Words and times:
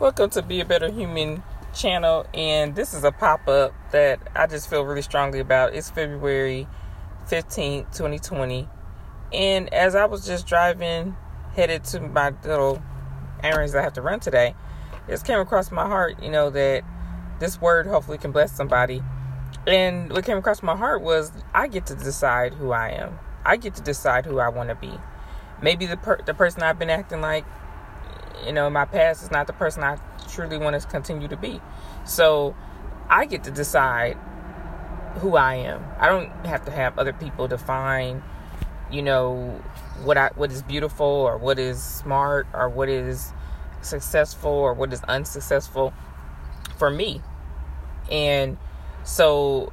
Welcome 0.00 0.30
to 0.30 0.42
Be 0.42 0.60
a 0.60 0.64
Better 0.64 0.92
Human 0.92 1.42
channel, 1.74 2.24
and 2.32 2.76
this 2.76 2.94
is 2.94 3.02
a 3.02 3.10
pop 3.10 3.48
up 3.48 3.74
that 3.90 4.20
I 4.32 4.46
just 4.46 4.70
feel 4.70 4.84
really 4.84 5.02
strongly 5.02 5.40
about. 5.40 5.74
It's 5.74 5.90
February 5.90 6.68
15th, 7.28 7.96
2020, 7.96 8.68
and 9.32 9.74
as 9.74 9.96
I 9.96 10.04
was 10.04 10.24
just 10.24 10.46
driving, 10.46 11.16
headed 11.56 11.82
to 11.86 12.00
my 12.00 12.32
little 12.44 12.80
errands 13.42 13.74
I 13.74 13.82
have 13.82 13.94
to 13.94 14.00
run 14.00 14.20
today, 14.20 14.54
it 15.08 15.10
just 15.10 15.26
came 15.26 15.40
across 15.40 15.72
my 15.72 15.88
heart, 15.88 16.22
you 16.22 16.30
know, 16.30 16.48
that 16.50 16.84
this 17.40 17.60
word 17.60 17.88
hopefully 17.88 18.18
can 18.18 18.30
bless 18.30 18.52
somebody. 18.52 19.02
And 19.66 20.12
what 20.12 20.24
came 20.24 20.38
across 20.38 20.62
my 20.62 20.76
heart 20.76 21.02
was 21.02 21.32
I 21.52 21.66
get 21.66 21.86
to 21.86 21.96
decide 21.96 22.54
who 22.54 22.70
I 22.70 22.90
am. 22.90 23.18
I 23.44 23.56
get 23.56 23.74
to 23.74 23.82
decide 23.82 24.26
who 24.26 24.38
I 24.38 24.48
want 24.48 24.68
to 24.68 24.76
be. 24.76 24.92
Maybe 25.60 25.86
the 25.86 25.96
per- 25.96 26.22
the 26.22 26.34
person 26.34 26.62
I've 26.62 26.78
been 26.78 26.88
acting 26.88 27.20
like 27.20 27.44
you 28.46 28.52
know, 28.52 28.68
my 28.70 28.84
past 28.84 29.22
is 29.22 29.30
not 29.30 29.46
the 29.46 29.52
person 29.52 29.82
I 29.82 29.98
truly 30.28 30.58
want 30.58 30.80
to 30.80 30.86
continue 30.88 31.28
to 31.28 31.36
be. 31.36 31.60
So 32.04 32.54
I 33.08 33.26
get 33.26 33.44
to 33.44 33.50
decide 33.50 34.16
who 35.16 35.36
I 35.36 35.56
am. 35.56 35.84
I 35.98 36.08
don't 36.08 36.30
have 36.46 36.64
to 36.66 36.70
have 36.70 36.98
other 36.98 37.12
people 37.12 37.48
define, 37.48 38.22
you 38.90 39.02
know, 39.02 39.62
what 40.04 40.16
I 40.16 40.30
what 40.34 40.52
is 40.52 40.62
beautiful 40.62 41.06
or 41.06 41.36
what 41.36 41.58
is 41.58 41.82
smart 41.82 42.46
or 42.54 42.68
what 42.68 42.88
is 42.88 43.32
successful 43.80 44.50
or 44.50 44.74
what 44.74 44.92
is 44.92 45.02
unsuccessful 45.04 45.92
for 46.76 46.90
me. 46.90 47.20
And 48.10 48.56
so 49.04 49.72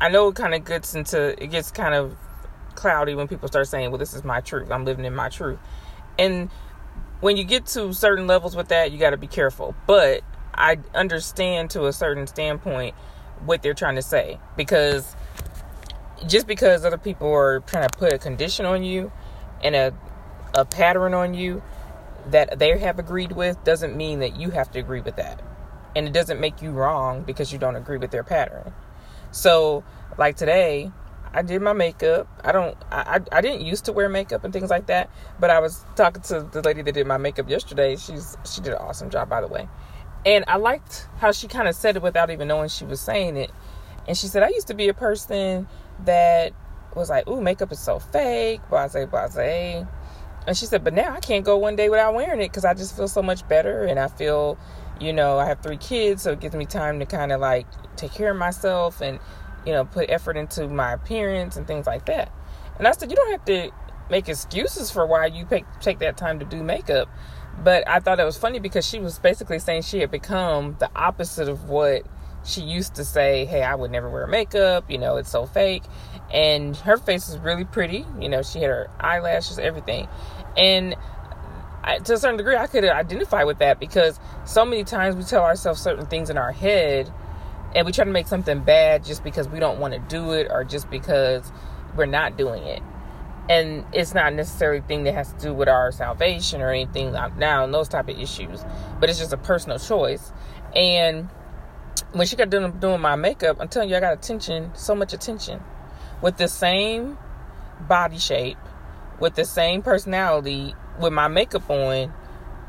I 0.00 0.08
know 0.08 0.28
it 0.28 0.34
kind 0.34 0.54
of 0.54 0.64
gets 0.64 0.94
into 0.94 1.42
it 1.42 1.48
gets 1.48 1.70
kind 1.70 1.94
of 1.94 2.16
cloudy 2.74 3.14
when 3.14 3.28
people 3.28 3.48
start 3.48 3.68
saying, 3.68 3.90
"Well, 3.90 3.98
this 3.98 4.14
is 4.14 4.24
my 4.24 4.40
truth. 4.40 4.70
I'm 4.70 4.84
living 4.84 5.04
in 5.04 5.14
my 5.14 5.28
truth." 5.28 5.58
And 6.18 6.50
when 7.20 7.36
you 7.36 7.44
get 7.44 7.66
to 7.66 7.92
certain 7.92 8.26
levels 8.26 8.56
with 8.56 8.68
that, 8.68 8.92
you 8.92 8.98
got 8.98 9.10
to 9.10 9.16
be 9.16 9.26
careful. 9.26 9.74
But 9.86 10.22
I 10.54 10.78
understand 10.94 11.70
to 11.70 11.86
a 11.86 11.92
certain 11.92 12.26
standpoint 12.26 12.94
what 13.44 13.62
they're 13.62 13.74
trying 13.74 13.96
to 13.96 14.02
say 14.02 14.38
because 14.56 15.14
just 16.26 16.46
because 16.46 16.84
other 16.84 16.98
people 16.98 17.32
are 17.32 17.60
trying 17.60 17.88
to 17.88 17.98
put 17.98 18.12
a 18.12 18.18
condition 18.18 18.66
on 18.66 18.82
you 18.82 19.10
and 19.62 19.74
a 19.74 19.94
a 20.54 20.64
pattern 20.64 21.14
on 21.14 21.34
you 21.34 21.62
that 22.26 22.58
they 22.58 22.76
have 22.78 22.98
agreed 22.98 23.32
with 23.32 23.62
doesn't 23.64 23.96
mean 23.96 24.20
that 24.20 24.36
you 24.36 24.50
have 24.50 24.70
to 24.72 24.78
agree 24.78 25.00
with 25.00 25.16
that. 25.16 25.40
And 25.96 26.06
it 26.06 26.12
doesn't 26.12 26.40
make 26.40 26.62
you 26.62 26.70
wrong 26.70 27.22
because 27.22 27.52
you 27.52 27.58
don't 27.58 27.76
agree 27.76 27.98
with 27.98 28.10
their 28.10 28.22
pattern. 28.22 28.72
So, 29.32 29.84
like 30.18 30.36
today, 30.36 30.92
I 31.32 31.42
did 31.42 31.62
my 31.62 31.72
makeup. 31.72 32.28
I 32.42 32.52
don't. 32.52 32.76
I, 32.90 33.20
I 33.30 33.40
didn't 33.40 33.62
used 33.64 33.84
to 33.84 33.92
wear 33.92 34.08
makeup 34.08 34.42
and 34.42 34.52
things 34.52 34.70
like 34.70 34.86
that. 34.86 35.10
But 35.38 35.50
I 35.50 35.60
was 35.60 35.84
talking 35.94 36.22
to 36.22 36.40
the 36.40 36.60
lady 36.62 36.82
that 36.82 36.92
did 36.92 37.06
my 37.06 37.18
makeup 37.18 37.48
yesterday. 37.48 37.96
She's 37.96 38.36
she 38.44 38.60
did 38.60 38.72
an 38.72 38.78
awesome 38.78 39.10
job, 39.10 39.28
by 39.28 39.40
the 39.40 39.46
way. 39.46 39.68
And 40.26 40.44
I 40.48 40.56
liked 40.56 41.06
how 41.18 41.32
she 41.32 41.48
kind 41.48 41.68
of 41.68 41.74
said 41.74 41.96
it 41.96 42.02
without 42.02 42.30
even 42.30 42.48
knowing 42.48 42.68
she 42.68 42.84
was 42.84 43.00
saying 43.00 43.36
it. 43.36 43.50
And 44.06 44.16
she 44.16 44.26
said, 44.26 44.42
I 44.42 44.48
used 44.48 44.66
to 44.66 44.74
be 44.74 44.88
a 44.88 44.94
person 44.94 45.68
that 46.04 46.52
was 46.94 47.08
like, 47.08 47.28
"Ooh, 47.28 47.40
makeup 47.40 47.70
is 47.70 47.78
so 47.78 48.00
fake." 48.00 48.60
Blase, 48.68 49.06
blase. 49.06 49.86
And 50.46 50.56
she 50.56 50.66
said, 50.66 50.82
"But 50.82 50.94
now 50.94 51.14
I 51.14 51.20
can't 51.20 51.44
go 51.44 51.56
one 51.56 51.76
day 51.76 51.88
without 51.88 52.14
wearing 52.14 52.40
it 52.40 52.48
because 52.48 52.64
I 52.64 52.74
just 52.74 52.96
feel 52.96 53.08
so 53.08 53.22
much 53.22 53.46
better, 53.46 53.84
and 53.84 54.00
I 54.00 54.08
feel, 54.08 54.58
you 54.98 55.12
know, 55.12 55.38
I 55.38 55.44
have 55.46 55.60
three 55.60 55.76
kids, 55.76 56.22
so 56.22 56.32
it 56.32 56.40
gives 56.40 56.56
me 56.56 56.66
time 56.66 56.98
to 56.98 57.06
kind 57.06 57.30
of 57.30 57.40
like 57.40 57.66
take 57.96 58.12
care 58.12 58.32
of 58.32 58.36
myself 58.36 59.00
and." 59.00 59.20
You 59.66 59.72
know, 59.72 59.84
put 59.84 60.10
effort 60.10 60.36
into 60.36 60.68
my 60.68 60.92
appearance 60.92 61.56
and 61.56 61.66
things 61.66 61.86
like 61.86 62.06
that. 62.06 62.32
And 62.78 62.88
I 62.88 62.92
said, 62.92 63.10
you 63.10 63.16
don't 63.16 63.30
have 63.30 63.44
to 63.46 63.70
make 64.10 64.28
excuses 64.28 64.90
for 64.90 65.06
why 65.06 65.26
you 65.26 65.44
take 65.44 65.64
take 65.80 66.00
that 66.00 66.16
time 66.16 66.38
to 66.40 66.44
do 66.44 66.62
makeup. 66.62 67.08
But 67.62 67.86
I 67.86 68.00
thought 68.00 68.18
it 68.18 68.24
was 68.24 68.38
funny 68.38 68.58
because 68.58 68.86
she 68.86 69.00
was 69.00 69.18
basically 69.18 69.58
saying 69.58 69.82
she 69.82 70.00
had 70.00 70.10
become 70.10 70.76
the 70.78 70.90
opposite 70.96 71.48
of 71.48 71.68
what 71.68 72.06
she 72.44 72.62
used 72.62 72.94
to 72.94 73.04
say, 73.04 73.44
hey, 73.44 73.62
I 73.62 73.74
would 73.74 73.90
never 73.90 74.08
wear 74.08 74.26
makeup, 74.26 74.90
you 74.90 74.98
know, 74.98 75.16
it's 75.16 75.30
so 75.30 75.46
fake. 75.46 75.82
And 76.32 76.76
her 76.78 76.96
face 76.96 77.28
is 77.28 77.38
really 77.38 77.64
pretty, 77.64 78.06
you 78.18 78.28
know, 78.28 78.42
she 78.42 78.60
had 78.60 78.70
her 78.70 78.88
eyelashes, 78.98 79.58
everything. 79.58 80.08
And 80.56 80.96
I, 81.82 81.98
to 81.98 82.14
a 82.14 82.16
certain 82.16 82.36
degree, 82.36 82.56
I 82.56 82.66
could 82.66 82.84
identify 82.84 83.44
with 83.44 83.58
that 83.58 83.78
because 83.78 84.18
so 84.44 84.64
many 84.64 84.84
times 84.84 85.16
we 85.16 85.24
tell 85.24 85.42
ourselves 85.42 85.82
certain 85.82 86.06
things 86.06 86.30
in 86.30 86.38
our 86.38 86.52
head 86.52 87.12
and 87.74 87.86
we 87.86 87.92
try 87.92 88.04
to 88.04 88.10
make 88.10 88.26
something 88.26 88.60
bad 88.60 89.04
just 89.04 89.22
because 89.22 89.48
we 89.48 89.60
don't 89.60 89.78
want 89.78 89.94
to 89.94 90.00
do 90.00 90.32
it 90.32 90.48
or 90.50 90.64
just 90.64 90.90
because 90.90 91.52
we're 91.96 92.06
not 92.06 92.36
doing 92.36 92.62
it. 92.64 92.82
And 93.48 93.84
it's 93.92 94.14
not 94.14 94.32
necessarily 94.34 94.78
a 94.78 94.82
thing 94.82 95.04
that 95.04 95.14
has 95.14 95.32
to 95.32 95.38
do 95.38 95.54
with 95.54 95.68
our 95.68 95.90
salvation 95.90 96.60
or 96.60 96.70
anything 96.70 97.12
like 97.12 97.36
now 97.36 97.64
and 97.64 97.74
those 97.74 97.88
type 97.88 98.08
of 98.08 98.18
issues 98.18 98.64
but 99.00 99.08
it's 99.08 99.18
just 99.18 99.32
a 99.32 99.36
personal 99.36 99.78
choice. 99.78 100.32
And 100.74 101.28
when 102.12 102.26
she 102.26 102.36
got 102.36 102.50
done 102.50 102.78
doing 102.80 103.00
my 103.00 103.14
makeup 103.14 103.58
i'm 103.60 103.68
telling 103.68 103.88
you 103.88 103.96
i 103.96 104.00
got 104.00 104.12
attention 104.12 104.70
so 104.74 104.94
much 104.94 105.12
attention. 105.12 105.62
With 106.22 106.36
the 106.36 106.48
same 106.48 107.18
body 107.88 108.18
shape 108.18 108.58
with 109.20 109.34
the 109.34 109.44
same 109.44 109.82
personality 109.82 110.74
with 110.98 111.12
my 111.12 111.28
makeup 111.28 111.68
on 111.70 112.12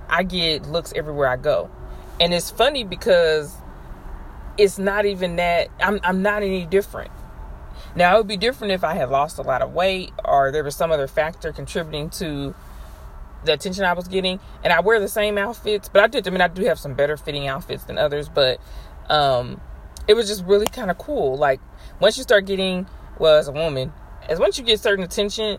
i 0.10 0.24
get 0.24 0.66
looks 0.68 0.94
everywhere 0.96 1.28
i 1.28 1.38
go. 1.38 1.70
And 2.20 2.34
it's 2.34 2.52
funny 2.52 2.84
because 2.84 3.56
it's 4.62 4.78
not 4.78 5.06
even 5.06 5.38
that 5.38 5.70
I'm 5.80 6.00
I'm 6.04 6.22
not 6.22 6.44
any 6.44 6.66
different. 6.66 7.12
Now 7.96 8.16
it 8.16 8.20
would 8.20 8.28
be 8.28 8.38
different 8.38 8.74
if 8.74 8.84
I 8.84 8.94
had 8.94 9.10
lost 9.10 9.40
a 9.40 9.42
lot 9.42 9.62
of 9.62 9.74
weight 9.74 10.12
or 10.24 10.52
there 10.52 10.64
was 10.64 10.76
some 10.76 10.92
other 10.92 11.08
factor 11.08 11.52
contributing 11.52 12.10
to 12.12 12.54
the 13.44 13.54
attention 13.54 13.84
I 13.86 13.94
was 13.94 14.08
getting. 14.08 14.40
And 14.64 14.72
I 14.72 14.80
wear 14.80 15.00
the 15.00 15.08
same 15.08 15.38
outfits, 15.40 15.90
but 15.90 16.04
I 16.04 16.08
did. 16.08 16.28
I 16.28 16.32
mean, 16.32 16.42
I 16.42 16.48
do 16.48 16.64
have 16.66 16.78
some 16.78 16.94
better 16.94 17.18
fitting 17.18 17.48
outfits 17.48 17.86
than 17.86 17.98
others, 17.98 18.30
but 18.30 18.60
um, 19.10 19.60
it 20.08 20.14
was 20.14 20.28
just 20.28 20.46
really 20.46 20.68
kind 20.68 20.92
of 20.92 21.00
cool. 21.00 21.38
Like 21.38 21.60
once 22.00 22.18
you 22.18 22.24
start 22.24 22.46
getting, 22.46 22.88
well, 23.18 23.38
as 23.38 23.48
a 23.48 23.52
woman, 23.52 23.92
as 24.30 24.40
once 24.40 24.60
you 24.60 24.64
get 24.64 24.80
certain 24.80 25.04
attention, 25.04 25.58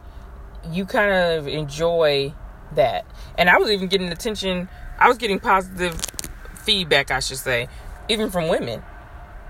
you 0.70 0.86
kind 0.86 1.12
of 1.12 1.48
enjoy 1.48 2.32
that. 2.76 3.04
And 3.36 3.50
I 3.50 3.58
was 3.58 3.68
even 3.68 3.88
getting 3.88 4.12
attention. 4.12 4.68
I 4.96 5.08
was 5.08 5.18
getting 5.18 5.40
positive 5.40 6.00
feedback, 6.64 7.10
I 7.10 7.18
should 7.18 7.38
say, 7.38 7.68
even 8.08 8.30
from 8.30 8.46
women. 8.46 8.82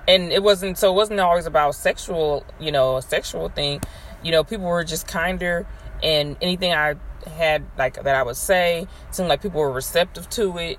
And 0.09 0.33
it 0.33 0.43
wasn't 0.43 0.79
so 0.79 0.93
it 0.93 0.97
wasn't 0.97 1.21
always 1.21 1.47
about 1.47 1.75
sexual, 1.75 2.45
you 2.59 2.73
know, 2.73 2.97
a 2.97 3.03
sexual 3.03 3.49
thing. 3.49 3.81
You 4.23 4.33
know, 4.33 4.45
people 4.45 4.67
were 4.67 4.85
just 4.85 5.07
kinder 5.07 5.67
and 6.03 6.37
anything 6.41 6.73
I 6.73 6.97
had 7.37 7.65
like 7.79 8.03
that 8.03 8.15
I 8.15 8.23
would 8.23 8.37
say 8.37 8.89
seemed 9.11 9.29
like 9.29 9.43
people 9.43 9.61
were 9.61 9.71
receptive 9.71 10.29
to 10.31 10.59
it. 10.59 10.79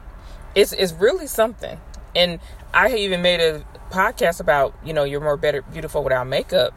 It's 0.55 0.73
it's 0.73 0.93
really 0.93 1.27
something. 1.27 1.79
And 2.15 2.39
I 2.73 2.93
even 2.95 3.21
made 3.21 3.39
a 3.39 3.63
podcast 3.89 4.39
about, 4.39 4.75
you 4.83 4.93
know, 4.93 5.03
you're 5.03 5.21
more 5.21 5.37
better 5.37 5.61
beautiful 5.61 6.03
without 6.03 6.27
makeup. 6.27 6.73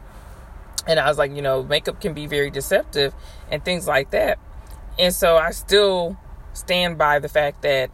And 0.87 0.99
I 0.99 1.09
was 1.09 1.17
like, 1.17 1.35
you 1.35 1.41
know, 1.41 1.63
makeup 1.63 1.99
can 1.99 2.13
be 2.13 2.27
very 2.27 2.49
deceptive 2.49 3.13
and 3.51 3.63
things 3.63 3.87
like 3.87 4.11
that. 4.11 4.39
And 4.97 5.13
so 5.13 5.35
I 5.35 5.51
still 5.51 6.17
stand 6.53 6.97
by 6.97 7.19
the 7.19 7.27
fact 7.27 7.61
that 7.63 7.91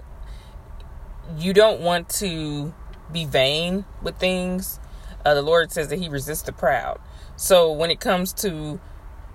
you 1.37 1.53
don't 1.53 1.81
want 1.81 2.09
to 2.09 2.73
be 3.13 3.25
vain 3.25 3.85
with 4.01 4.17
things. 4.17 4.79
Uh, 5.25 5.33
the 5.33 5.41
Lord 5.41 5.71
says 5.71 5.87
that 5.89 5.99
He 5.99 6.09
resists 6.09 6.41
the 6.43 6.51
proud. 6.51 6.99
So 7.35 7.71
when 7.71 7.91
it 7.91 7.99
comes 7.99 8.33
to, 8.33 8.79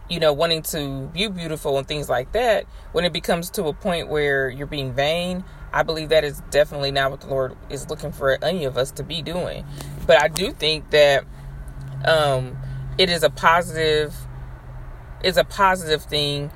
you 0.08 0.20
know, 0.20 0.32
wanting 0.32 0.62
to 0.62 1.10
be 1.12 1.28
beautiful 1.28 1.78
and 1.78 1.86
things 1.86 2.08
like 2.08 2.32
that, 2.32 2.64
when 2.92 3.04
it 3.04 3.12
becomes 3.12 3.50
to 3.50 3.64
a 3.64 3.72
point 3.72 4.08
where 4.08 4.48
you're 4.48 4.66
being 4.66 4.92
vain, 4.92 5.44
I 5.72 5.82
believe 5.82 6.10
that 6.10 6.24
is 6.24 6.40
definitely 6.50 6.90
not 6.90 7.10
what 7.10 7.20
the 7.20 7.28
Lord 7.28 7.56
is 7.70 7.88
looking 7.90 8.12
for 8.12 8.42
any 8.42 8.64
of 8.64 8.76
us 8.78 8.90
to 8.92 9.02
be 9.02 9.22
doing. 9.22 9.64
But 10.06 10.22
I 10.22 10.28
do 10.28 10.52
think 10.52 10.90
that 10.90 11.24
um, 12.04 12.56
it 12.96 13.10
is 13.10 13.22
a 13.22 13.30
positive, 13.30 14.14
is 15.22 15.36
a 15.36 15.44
positive 15.44 16.02
thing 16.04 16.50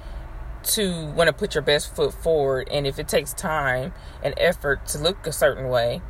to 0.62 1.06
want 1.12 1.28
to 1.28 1.32
put 1.32 1.54
your 1.54 1.62
best 1.62 1.94
foot 1.94 2.14
forward. 2.14 2.68
And 2.70 2.86
if 2.86 2.98
it 2.98 3.08
takes 3.08 3.34
time 3.34 3.92
and 4.22 4.34
effort 4.36 4.86
to 4.88 4.98
look 4.98 5.26
a 5.26 5.32
certain 5.32 5.68
way, 5.68 6.00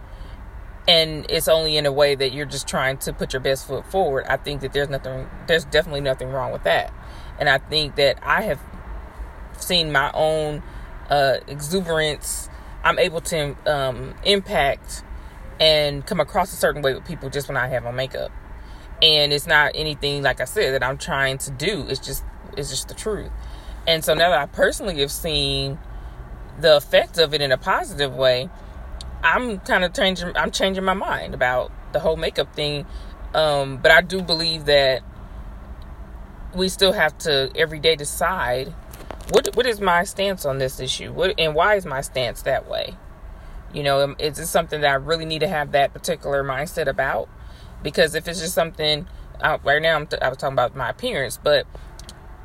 and 0.88 1.26
it's 1.30 1.48
only 1.48 1.76
in 1.76 1.86
a 1.86 1.92
way 1.92 2.14
that 2.14 2.32
you're 2.32 2.46
just 2.46 2.66
trying 2.66 2.98
to 2.98 3.12
put 3.12 3.32
your 3.32 3.40
best 3.40 3.66
foot 3.66 3.86
forward. 3.86 4.24
I 4.28 4.36
think 4.36 4.62
that 4.62 4.72
there's 4.72 4.88
nothing 4.88 5.28
there's 5.46 5.64
definitely 5.64 6.00
nothing 6.00 6.30
wrong 6.30 6.52
with 6.52 6.64
that. 6.64 6.92
And 7.38 7.48
i 7.48 7.58
think 7.58 7.96
that 7.96 8.18
i 8.22 8.42
have 8.42 8.60
seen 9.58 9.92
my 9.92 10.10
own 10.12 10.62
uh, 11.08 11.38
exuberance. 11.46 12.48
I'm 12.84 12.98
able 12.98 13.20
to 13.20 13.54
um, 13.66 14.14
impact 14.24 15.04
and 15.60 16.04
come 16.04 16.18
across 16.18 16.52
a 16.52 16.56
certain 16.56 16.82
way 16.82 16.94
with 16.94 17.04
people 17.04 17.30
just 17.30 17.48
when 17.48 17.56
i 17.56 17.68
have 17.68 17.86
on 17.86 17.94
makeup. 17.94 18.32
And 19.00 19.32
it's 19.32 19.46
not 19.46 19.72
anything 19.74 20.22
like 20.22 20.40
i 20.40 20.44
said 20.44 20.74
that 20.74 20.82
i'm 20.86 20.98
trying 20.98 21.38
to 21.38 21.50
do. 21.50 21.86
It's 21.88 22.00
just 22.00 22.24
it's 22.56 22.70
just 22.70 22.88
the 22.88 22.94
truth. 22.94 23.30
And 23.86 24.04
so 24.04 24.14
now 24.14 24.30
that 24.30 24.40
i 24.40 24.46
personally 24.46 24.98
have 25.00 25.12
seen 25.12 25.78
the 26.60 26.76
effect 26.76 27.18
of 27.18 27.32
it 27.34 27.40
in 27.40 27.52
a 27.52 27.58
positive 27.58 28.14
way 28.14 28.50
I'm 29.22 29.60
kind 29.60 29.84
of 29.84 29.92
changing. 29.92 30.36
I'm 30.36 30.50
changing 30.50 30.84
my 30.84 30.94
mind 30.94 31.34
about 31.34 31.70
the 31.92 32.00
whole 32.00 32.16
makeup 32.16 32.54
thing. 32.54 32.86
Um, 33.34 33.78
but 33.78 33.90
I 33.90 34.02
do 34.02 34.20
believe 34.20 34.66
that 34.66 35.02
we 36.54 36.68
still 36.68 36.92
have 36.92 37.16
to 37.18 37.50
every 37.54 37.78
day 37.78 37.96
decide 37.96 38.74
what 39.30 39.54
what 39.54 39.66
is 39.66 39.80
my 39.80 40.04
stance 40.04 40.44
on 40.44 40.58
this 40.58 40.80
issue. 40.80 41.12
What 41.12 41.34
and 41.38 41.54
why 41.54 41.76
is 41.76 41.86
my 41.86 42.00
stance 42.00 42.42
that 42.42 42.68
way? 42.68 42.96
You 43.72 43.82
know, 43.82 44.02
um, 44.02 44.16
is 44.18 44.36
this 44.36 44.50
something 44.50 44.80
that 44.82 44.90
I 44.90 44.94
really 44.94 45.24
need 45.24 45.38
to 45.40 45.48
have 45.48 45.72
that 45.72 45.94
particular 45.94 46.44
mindset 46.44 46.88
about? 46.88 47.28
Because 47.82 48.14
if 48.14 48.28
it's 48.28 48.40
just 48.40 48.54
something, 48.54 49.06
uh, 49.40 49.58
right 49.64 49.80
now 49.80 49.96
I'm 49.96 50.06
th- 50.06 50.20
I 50.20 50.28
was 50.28 50.38
talking 50.38 50.52
about 50.52 50.76
my 50.76 50.90
appearance, 50.90 51.38
but 51.42 51.66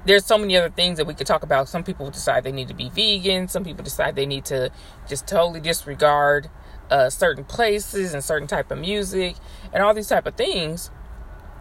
there's 0.06 0.26
so 0.26 0.38
many 0.38 0.56
other 0.56 0.70
things 0.70 0.98
that 0.98 1.06
we 1.06 1.14
could 1.14 1.28
talk 1.28 1.44
about. 1.44 1.68
Some 1.68 1.84
people 1.84 2.10
decide 2.10 2.46
they 2.46 2.52
need 2.54 2.70
to 2.70 2.74
be 2.74 2.90
vegan. 2.90 3.50
Some 3.50 3.66
people 3.66 3.84
decide 3.84 4.16
they 4.16 4.26
need 4.26 4.46
to 4.46 4.72
just 5.08 5.28
totally 5.28 5.60
disregard 5.60 6.50
uh, 6.90 7.10
certain 7.10 7.44
places 7.44 8.14
and 8.14 8.24
certain 8.24 8.48
type 8.48 8.72
of 8.72 8.78
music 8.78 9.36
and 9.74 9.84
all 9.84 9.94
these 9.94 10.08
type 10.08 10.26
of 10.26 10.36
things. 10.36 10.90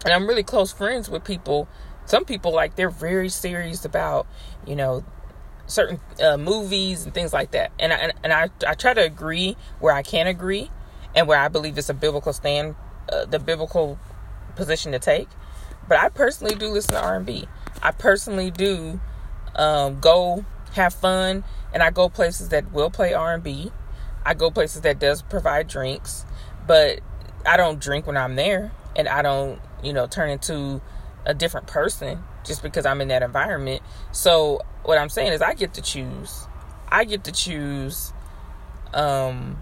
And 0.05 0.13
I'm 0.13 0.27
really 0.27 0.43
close 0.43 0.71
friends 0.71 1.09
with 1.09 1.23
people. 1.23 1.67
Some 2.05 2.25
people 2.25 2.53
like 2.53 2.75
they're 2.75 2.89
very 2.89 3.29
serious 3.29 3.83
about 3.83 4.27
you 4.65 4.75
know 4.75 5.03
certain 5.65 5.99
uh, 6.23 6.37
movies 6.37 7.03
and 7.03 7.13
things 7.13 7.33
like 7.33 7.51
that. 7.51 7.71
And 7.79 7.91
I, 7.91 7.95
and, 7.97 8.13
and 8.23 8.33
I 8.33 8.49
I 8.67 8.73
try 8.73 8.93
to 8.93 9.03
agree 9.03 9.57
where 9.79 9.93
I 9.93 10.03
can 10.03 10.27
agree 10.27 10.71
and 11.15 11.27
where 11.27 11.39
I 11.39 11.47
believe 11.47 11.77
it's 11.77 11.89
a 11.89 11.93
biblical 11.93 12.31
stand, 12.33 12.75
uh, 13.11 13.25
the 13.25 13.39
biblical 13.39 13.99
position 14.55 14.91
to 14.91 14.99
take. 14.99 15.27
But 15.87 15.99
I 15.99 16.09
personally 16.09 16.55
do 16.55 16.67
listen 16.67 16.95
to 16.95 17.01
R&B. 17.01 17.47
I 17.81 17.91
personally 17.91 18.51
do 18.51 18.99
um, 19.55 19.99
go 19.99 20.45
have 20.73 20.93
fun, 20.93 21.43
and 21.73 21.81
I 21.81 21.91
go 21.91 22.09
places 22.09 22.49
that 22.49 22.71
will 22.71 22.89
play 22.89 23.13
R&B. 23.13 23.71
I 24.27 24.33
go 24.33 24.51
places 24.51 24.81
that 24.81 24.99
does 24.99 25.21
provide 25.21 25.69
drinks, 25.69 26.25
but 26.67 26.99
I 27.45 27.55
don't 27.55 27.79
drink 27.79 28.05
when 28.05 28.17
I'm 28.17 28.35
there, 28.35 28.73
and 28.93 29.07
I 29.07 29.21
don't, 29.21 29.61
you 29.81 29.93
know, 29.93 30.05
turn 30.05 30.29
into 30.29 30.81
a 31.25 31.33
different 31.33 31.67
person 31.67 32.21
just 32.43 32.61
because 32.61 32.85
I'm 32.85 32.99
in 32.99 33.07
that 33.07 33.23
environment. 33.23 33.81
So 34.11 34.59
what 34.83 34.97
I'm 34.97 35.07
saying 35.07 35.31
is 35.31 35.41
I 35.41 35.53
get 35.53 35.75
to 35.75 35.81
choose. 35.81 36.45
I 36.89 37.05
get 37.05 37.23
to 37.23 37.31
choose 37.31 38.11
um 38.93 39.61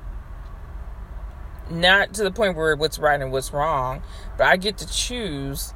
not 1.70 2.16
to 2.16 2.24
the 2.24 2.32
point 2.32 2.56
where 2.56 2.76
what's 2.76 2.98
right 2.98 3.22
and 3.22 3.32
what's 3.32 3.54
wrong, 3.54 4.02
but 4.36 4.48
I 4.48 4.58
get 4.58 4.80
to 4.80 4.88
choose 4.88 5.76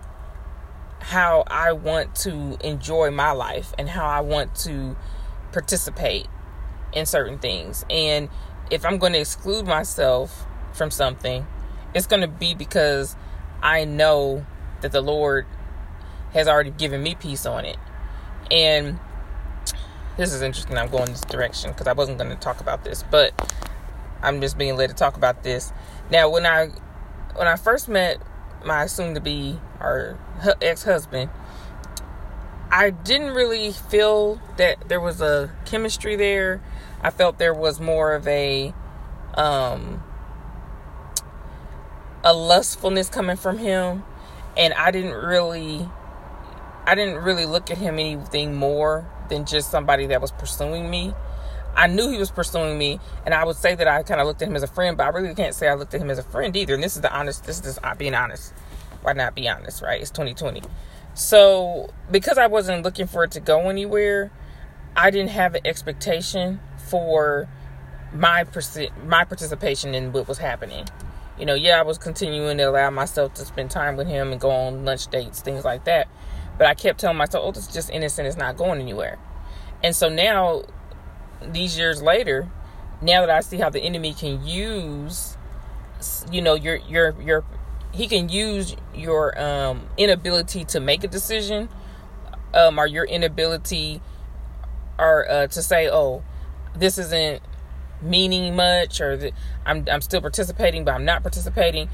how 0.99 1.43
I 1.45 1.73
want 1.73 2.15
to 2.17 2.57
enjoy 2.63 3.11
my 3.11 3.33
life 3.33 3.71
and 3.77 3.87
how 3.87 4.07
I 4.07 4.21
want 4.21 4.55
to 4.61 4.95
participate 5.51 6.27
in 6.93 7.05
certain 7.05 7.37
things. 7.37 7.85
And 7.89 8.29
if 8.69 8.85
I'm 8.85 8.97
going 8.97 9.13
to 9.13 9.19
exclude 9.19 9.65
myself 9.65 10.45
from 10.73 10.91
something, 10.91 11.45
it's 11.93 12.07
going 12.07 12.21
to 12.21 12.27
be 12.27 12.53
because 12.53 13.15
I 13.61 13.85
know 13.85 14.45
that 14.81 14.91
the 14.91 15.01
Lord 15.01 15.45
has 16.33 16.47
already 16.47 16.71
given 16.71 17.01
me 17.01 17.15
peace 17.15 17.45
on 17.45 17.65
it. 17.65 17.77
And 18.51 18.99
this 20.17 20.33
is 20.33 20.41
interesting. 20.41 20.77
I'm 20.77 20.89
going 20.89 21.05
this 21.05 21.21
direction 21.21 21.71
because 21.71 21.87
I 21.87 21.93
wasn't 21.93 22.17
going 22.17 22.29
to 22.29 22.35
talk 22.35 22.59
about 22.61 22.83
this, 22.83 23.03
but 23.09 23.33
I'm 24.21 24.41
just 24.41 24.57
being 24.57 24.75
led 24.75 24.89
to 24.89 24.95
talk 24.95 25.17
about 25.17 25.43
this. 25.43 25.71
Now, 26.11 26.29
when 26.29 26.45
I 26.45 26.67
when 27.35 27.47
I 27.47 27.55
first 27.55 27.87
met 27.87 28.21
my 28.65 28.85
soon 28.85 29.13
to 29.13 29.21
be 29.21 29.59
or 29.79 30.17
ex 30.61 30.83
husband, 30.83 31.29
I 32.71 32.91
didn't 32.91 33.31
really 33.31 33.71
feel 33.71 34.39
that 34.57 34.89
there 34.89 35.01
was 35.01 35.21
a 35.21 35.51
chemistry 35.65 36.15
there. 36.15 36.61
I 37.01 37.09
felt 37.09 37.39
there 37.39 37.53
was 37.53 37.79
more 37.79 38.13
of 38.13 38.27
a 38.27 38.73
um 39.33 40.03
a 42.23 42.33
lustfulness 42.33 43.09
coming 43.09 43.37
from 43.37 43.57
him 43.57 44.03
and 44.57 44.73
I 44.73 44.91
didn't 44.91 45.13
really 45.13 45.87
I 46.85 46.95
didn't 46.95 47.23
really 47.23 47.45
look 47.45 47.71
at 47.71 47.77
him 47.77 47.99
anything 47.99 48.55
more 48.55 49.09
than 49.29 49.45
just 49.45 49.71
somebody 49.71 50.07
that 50.07 50.21
was 50.21 50.31
pursuing 50.31 50.89
me. 50.89 51.13
I 51.75 51.87
knew 51.87 52.09
he 52.09 52.17
was 52.17 52.31
pursuing 52.31 52.77
me, 52.79 52.99
and 53.25 53.33
I 53.33 53.45
would 53.45 53.55
say 53.55 53.75
that 53.75 53.87
I 53.87 54.01
kind 54.01 54.19
of 54.19 54.25
looked 54.25 54.41
at 54.41 54.47
him 54.47 54.55
as 54.55 54.63
a 54.63 54.67
friend, 54.67 54.97
but 54.97 55.03
I 55.03 55.09
really 55.09 55.35
can't 55.35 55.53
say 55.53 55.67
I 55.67 55.75
looked 55.75 55.93
at 55.93 56.01
him 56.01 56.09
as 56.09 56.17
a 56.17 56.23
friend 56.23 56.55
either. 56.57 56.73
And 56.73 56.83
this 56.83 56.95
is 56.95 57.03
the 57.03 57.13
honest, 57.15 57.45
this 57.45 57.57
is 57.57 57.61
just 57.61 57.79
uh, 57.83 57.93
being 57.93 58.15
honest. 58.15 58.53
Why 59.03 59.13
not 59.13 59.35
be 59.35 59.47
honest, 59.47 59.83
right? 59.83 60.01
It's 60.01 60.09
2020. 60.09 60.63
So, 61.13 61.89
because 62.09 62.37
I 62.37 62.47
wasn't 62.47 62.83
looking 62.83 63.07
for 63.07 63.23
it 63.23 63.31
to 63.31 63.39
go 63.39 63.69
anywhere, 63.69 64.31
I 64.95 65.11
didn't 65.11 65.31
have 65.31 65.55
an 65.55 65.61
expectation 65.65 66.59
for 66.89 67.47
my 68.13 68.45
my 69.05 69.23
participation 69.23 69.93
in 69.93 70.11
what 70.11 70.27
was 70.27 70.37
happening. 70.37 70.87
You 71.37 71.45
know, 71.45 71.53
yeah, 71.53 71.79
I 71.79 71.83
was 71.83 71.97
continuing 71.97 72.57
to 72.57 72.63
allow 72.63 72.89
myself 72.89 73.33
to 73.35 73.45
spend 73.45 73.71
time 73.71 73.95
with 73.95 74.07
him 74.07 74.31
and 74.31 74.41
go 74.41 74.49
on 74.49 74.83
lunch 74.83 75.07
dates, 75.07 75.41
things 75.41 75.63
like 75.63 75.85
that. 75.85 76.07
But 76.57 76.67
I 76.67 76.73
kept 76.73 76.99
telling 76.99 77.17
myself, 77.17 77.45
oh, 77.45 77.51
this 77.51 77.67
is 77.67 77.73
just 77.73 77.89
innocent. 77.89 78.27
It's 78.27 78.35
not 78.35 78.57
going 78.57 78.81
anywhere. 78.81 79.17
And 79.81 79.95
so 79.95 80.09
now, 80.09 80.63
these 81.41 81.77
years 81.77 82.01
later, 82.01 82.49
now 83.01 83.21
that 83.21 83.29
I 83.29 83.39
see 83.39 83.57
how 83.57 83.69
the 83.69 83.79
enemy 83.79 84.13
can 84.13 84.45
use, 84.45 85.37
you 86.29 86.41
know, 86.41 86.55
your 86.55 86.75
your 86.75 87.15
your, 87.21 87.45
he 87.91 88.07
can 88.07 88.29
use 88.29 88.75
your 88.93 89.39
um, 89.41 89.87
inability 89.97 90.65
to 90.65 90.79
make 90.79 91.03
a 91.03 91.07
decision, 91.07 91.69
um, 92.53 92.79
or 92.79 92.87
your 92.87 93.05
inability, 93.05 94.01
or 94.97 95.29
uh, 95.29 95.47
to 95.47 95.61
say, 95.61 95.89
oh, 95.89 96.23
this 96.75 96.97
isn't 96.97 97.41
meaning 98.01 98.55
much, 98.55 99.01
or 99.01 99.31
I'm 99.65 99.85
I'm 99.91 100.01
still 100.01 100.21
participating, 100.21 100.85
but 100.85 100.93
I'm 100.93 101.05
not 101.05 101.23
participating. 101.23 101.89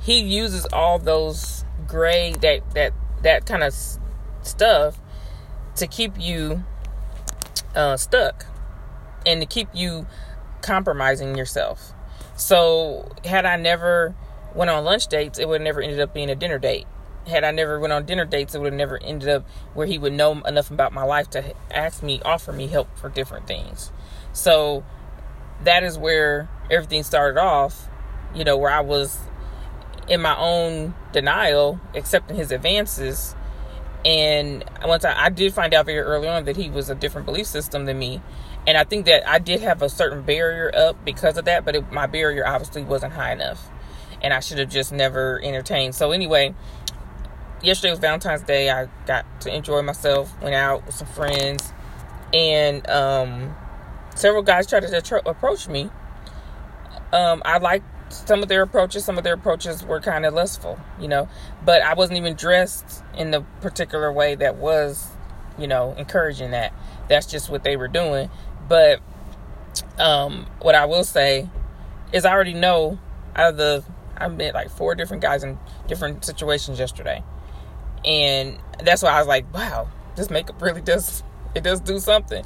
He 0.00 0.20
uses 0.20 0.66
all 0.72 0.98
those 0.98 1.64
gray 1.86 2.34
that 2.40 2.70
that 2.74 2.92
that 3.22 3.46
kind 3.46 3.62
of 3.62 3.74
stuff 4.42 5.00
to 5.76 5.86
keep 5.86 6.18
you 6.18 6.64
uh, 7.74 7.96
stuck 7.96 8.46
and 9.26 9.40
to 9.40 9.46
keep 9.46 9.68
you 9.74 10.06
compromising 10.62 11.36
yourself. 11.36 11.92
So, 12.36 13.10
had 13.24 13.44
I 13.46 13.56
never 13.56 14.14
went 14.58 14.70
on 14.70 14.84
lunch 14.84 15.06
dates, 15.06 15.38
it 15.38 15.48
would 15.48 15.62
never 15.62 15.80
ended 15.80 16.00
up 16.00 16.12
being 16.12 16.28
a 16.28 16.34
dinner 16.34 16.58
date. 16.58 16.86
Had 17.26 17.44
I 17.44 17.50
never 17.50 17.78
went 17.78 17.92
on 17.92 18.04
dinner 18.04 18.24
dates, 18.24 18.54
it 18.54 18.60
would 18.60 18.72
have 18.72 18.78
never 18.78 19.02
ended 19.02 19.28
up 19.28 19.48
where 19.74 19.86
he 19.86 19.98
would 19.98 20.12
know 20.12 20.40
enough 20.42 20.70
about 20.70 20.92
my 20.92 21.02
life 21.02 21.30
to 21.30 21.54
ask 21.70 22.02
me, 22.02 22.20
offer 22.24 22.52
me 22.52 22.66
help 22.66 22.88
for 22.98 23.08
different 23.08 23.46
things. 23.46 23.92
So, 24.32 24.84
that 25.64 25.82
is 25.82 25.98
where 25.98 26.48
everything 26.70 27.02
started 27.02 27.40
off, 27.40 27.88
you 28.34 28.44
know, 28.44 28.56
where 28.56 28.70
I 28.70 28.80
was 28.80 29.18
in 30.08 30.20
my 30.22 30.36
own 30.36 30.94
denial, 31.12 31.80
accepting 31.94 32.36
his 32.36 32.52
advances 32.52 33.34
and 34.04 34.64
once 34.84 35.04
I, 35.04 35.24
I 35.24 35.28
did 35.28 35.52
find 35.52 35.74
out 35.74 35.86
very 35.86 36.00
early 36.00 36.28
on 36.28 36.44
that 36.44 36.56
he 36.56 36.70
was 36.70 36.88
a 36.88 36.94
different 36.94 37.26
belief 37.26 37.46
system 37.46 37.86
than 37.86 37.98
me. 37.98 38.22
And 38.66 38.76
I 38.76 38.84
think 38.84 39.06
that 39.06 39.28
I 39.28 39.38
did 39.38 39.60
have 39.60 39.82
a 39.82 39.88
certain 39.88 40.22
barrier 40.22 40.70
up 40.74 41.04
because 41.04 41.36
of 41.36 41.44
that, 41.46 41.64
but 41.64 41.74
it, 41.74 41.92
my 41.92 42.06
barrier 42.06 42.46
obviously 42.46 42.84
wasn't 42.84 43.14
high 43.14 43.32
enough. 43.32 43.68
And 44.22 44.34
I 44.34 44.40
should 44.40 44.58
have 44.58 44.70
just 44.70 44.92
never 44.92 45.40
entertained. 45.42 45.94
So, 45.94 46.10
anyway, 46.10 46.54
yesterday 47.62 47.90
was 47.90 47.98
Valentine's 47.98 48.42
Day. 48.42 48.70
I 48.70 48.88
got 49.06 49.24
to 49.42 49.54
enjoy 49.54 49.82
myself, 49.82 50.32
went 50.42 50.54
out 50.54 50.86
with 50.86 50.94
some 50.94 51.08
friends, 51.08 51.72
and 52.32 52.88
um, 52.90 53.54
several 54.14 54.42
guys 54.42 54.66
tried 54.66 54.80
to 54.80 55.28
approach 55.28 55.68
me. 55.68 55.90
Um, 57.12 57.42
I 57.44 57.58
like 57.58 57.82
some 58.10 58.42
of 58.42 58.48
their 58.48 58.62
approaches, 58.62 59.04
some 59.04 59.18
of 59.18 59.24
their 59.24 59.34
approaches 59.34 59.84
were 59.84 60.00
kind 60.00 60.24
of 60.26 60.34
lustful, 60.34 60.78
you 61.00 61.08
know. 61.08 61.28
But 61.64 61.82
I 61.82 61.94
wasn't 61.94 62.18
even 62.18 62.34
dressed 62.34 63.02
in 63.16 63.30
the 63.30 63.42
particular 63.60 64.12
way 64.12 64.34
that 64.34 64.56
was, 64.56 65.08
you 65.58 65.66
know, 65.66 65.94
encouraging 65.96 66.50
that. 66.52 66.72
That's 67.08 67.26
just 67.26 67.50
what 67.50 67.64
they 67.64 67.76
were 67.76 67.88
doing. 67.88 68.30
But 68.68 69.00
um, 69.98 70.46
what 70.60 70.74
I 70.74 70.86
will 70.86 71.04
say 71.04 71.48
is, 72.12 72.24
I 72.24 72.32
already 72.32 72.54
know 72.54 72.98
out 73.34 73.50
of 73.50 73.56
the 73.56 73.84
I 74.20 74.28
met 74.28 74.54
like 74.54 74.70
four 74.70 74.94
different 74.94 75.22
guys 75.22 75.42
in 75.42 75.58
different 75.86 76.24
situations 76.24 76.78
yesterday, 76.78 77.22
and 78.04 78.58
that's 78.82 79.02
why 79.02 79.10
I 79.10 79.18
was 79.18 79.28
like, 79.28 79.52
wow, 79.52 79.88
this 80.16 80.30
makeup 80.30 80.60
really 80.60 80.80
does 80.80 81.22
it 81.54 81.62
does 81.62 81.80
do 81.80 81.98
something. 81.98 82.44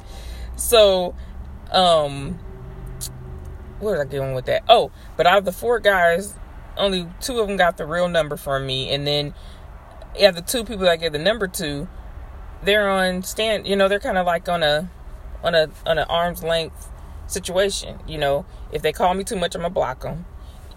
So, 0.55 1.15
um, 1.71 2.39
where 3.79 4.03
did 4.03 4.15
I 4.15 4.23
on 4.23 4.33
with 4.33 4.45
that? 4.45 4.63
Oh, 4.69 4.91
but 5.17 5.27
out 5.27 5.39
of 5.39 5.45
the 5.45 5.51
four 5.51 5.79
guys, 5.79 6.35
only 6.77 7.07
two 7.19 7.39
of 7.39 7.47
them 7.47 7.57
got 7.57 7.77
the 7.77 7.85
real 7.85 8.07
number 8.07 8.37
from 8.37 8.65
me, 8.65 8.93
and 8.93 9.05
then 9.05 9.33
yeah, 10.17 10.31
the 10.31 10.41
two 10.41 10.63
people 10.63 10.87
I 10.87 10.95
gave 10.95 11.11
the 11.11 11.19
number 11.19 11.47
to, 11.47 11.87
they're 12.63 12.89
on 12.89 13.23
stand. 13.23 13.67
You 13.67 13.75
know, 13.75 13.87
they're 13.87 13.99
kind 13.99 14.17
of 14.17 14.25
like 14.25 14.47
on 14.47 14.63
a 14.63 14.89
on 15.43 15.55
a 15.55 15.69
on 15.85 15.97
an 15.97 16.05
arm's 16.09 16.43
length 16.43 16.89
situation. 17.27 17.99
You 18.07 18.17
know, 18.17 18.45
if 18.71 18.81
they 18.81 18.91
call 18.91 19.13
me 19.13 19.23
too 19.23 19.35
much, 19.35 19.55
I'm 19.55 19.61
gonna 19.61 19.73
block 19.73 20.01
them. 20.01 20.25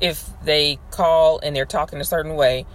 If 0.00 0.28
they 0.44 0.78
call 0.90 1.40
and 1.40 1.54
they're 1.54 1.64
talking 1.64 2.00
a 2.00 2.04
certain 2.04 2.34
way, 2.34 2.66